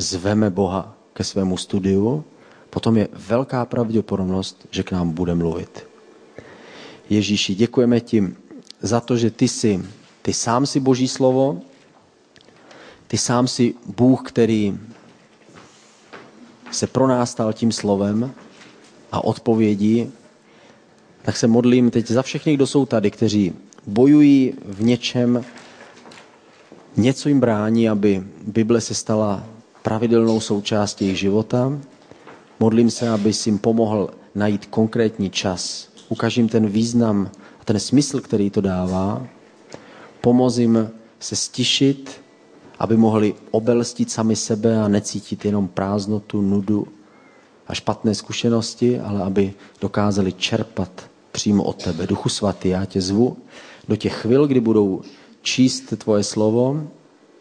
zveme 0.00 0.48
Boha 0.48 0.96
ke 1.12 1.20
svému 1.20 1.60
studiu, 1.60 2.24
potom 2.72 2.96
je 2.96 3.08
velká 3.12 3.64
pravděpodobnost, 3.68 4.64
že 4.70 4.82
k 4.82 4.92
nám 4.92 5.12
bude 5.12 5.34
mluvit. 5.34 5.84
Ježíši, 7.10 7.54
děkujeme 7.54 8.00
ti 8.00 8.24
za 8.80 9.00
to, 9.00 9.16
že 9.16 9.30
ty 9.30 9.48
jsi, 9.48 9.84
ty 10.22 10.32
sám 10.32 10.66
si 10.66 10.80
Boží 10.80 11.08
slovo, 11.08 11.60
ty 13.06 13.18
sám 13.18 13.48
si 13.48 13.74
Bůh, 13.96 14.22
který 14.24 14.78
se 16.72 16.86
pro 16.86 17.06
nás 17.06 17.30
stal 17.30 17.52
tím 17.52 17.72
slovem 17.72 18.32
a 19.12 19.24
odpovědí, 19.24 20.12
tak 21.22 21.36
se 21.36 21.46
modlím 21.46 21.90
teď 21.90 22.06
za 22.06 22.22
všechny, 22.22 22.54
kdo 22.54 22.66
jsou 22.66 22.86
tady, 22.86 23.10
kteří 23.10 23.52
bojují 23.86 24.54
v 24.64 24.82
něčem, 24.82 25.44
něco 26.96 27.28
jim 27.28 27.40
brání, 27.40 27.88
aby 27.88 28.24
Bible 28.46 28.80
se 28.80 28.94
stala 28.94 29.44
pravidelnou 29.82 30.40
součástí 30.40 31.04
jejich 31.04 31.18
života. 31.18 31.72
Modlím 32.60 32.90
se, 32.90 33.08
aby 33.08 33.32
jim 33.46 33.58
pomohl 33.58 34.10
najít 34.34 34.66
konkrétní 34.66 35.30
čas. 35.30 35.88
Ukaž 36.08 36.36
jim 36.36 36.48
ten 36.48 36.66
význam 36.66 37.30
a 37.60 37.64
ten 37.64 37.80
smysl, 37.80 38.20
který 38.20 38.50
to 38.50 38.60
dává. 38.60 39.26
Pomoz 40.20 40.58
jim 40.58 40.90
se 41.20 41.36
stišit, 41.36 42.20
aby 42.78 42.96
mohli 42.96 43.34
obelstit 43.50 44.10
sami 44.10 44.36
sebe 44.36 44.82
a 44.82 44.88
necítit 44.88 45.44
jenom 45.44 45.68
prázdnotu, 45.68 46.40
nudu, 46.40 46.86
a 47.70 47.74
špatné 47.74 48.14
zkušenosti, 48.14 49.00
ale 49.00 49.22
aby 49.22 49.54
dokázali 49.80 50.32
čerpat 50.32 50.90
přímo 51.32 51.64
od 51.64 51.84
tebe. 51.84 52.06
Duchu 52.06 52.28
svatý, 52.28 52.68
já 52.68 52.84
tě 52.84 53.00
zvu 53.00 53.36
do 53.88 53.96
těch 53.96 54.14
chvil, 54.14 54.46
kdy 54.46 54.60
budou 54.60 55.02
číst 55.42 55.94
tvoje 55.98 56.24
slovo 56.24 56.88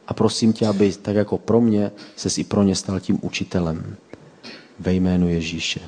a 0.07 0.13
prosím 0.13 0.53
tě, 0.53 0.67
aby 0.67 0.93
tak 0.93 1.15
jako 1.15 1.37
pro 1.37 1.61
mě 1.61 1.91
ses 2.15 2.37
i 2.37 2.43
pro 2.43 2.63
ně 2.63 2.75
stal 2.75 2.99
tím 2.99 3.19
učitelem. 3.21 3.95
Ve 4.79 4.93
jménu 4.93 5.29
Ježíše. 5.29 5.79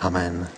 Amen. 0.00 0.48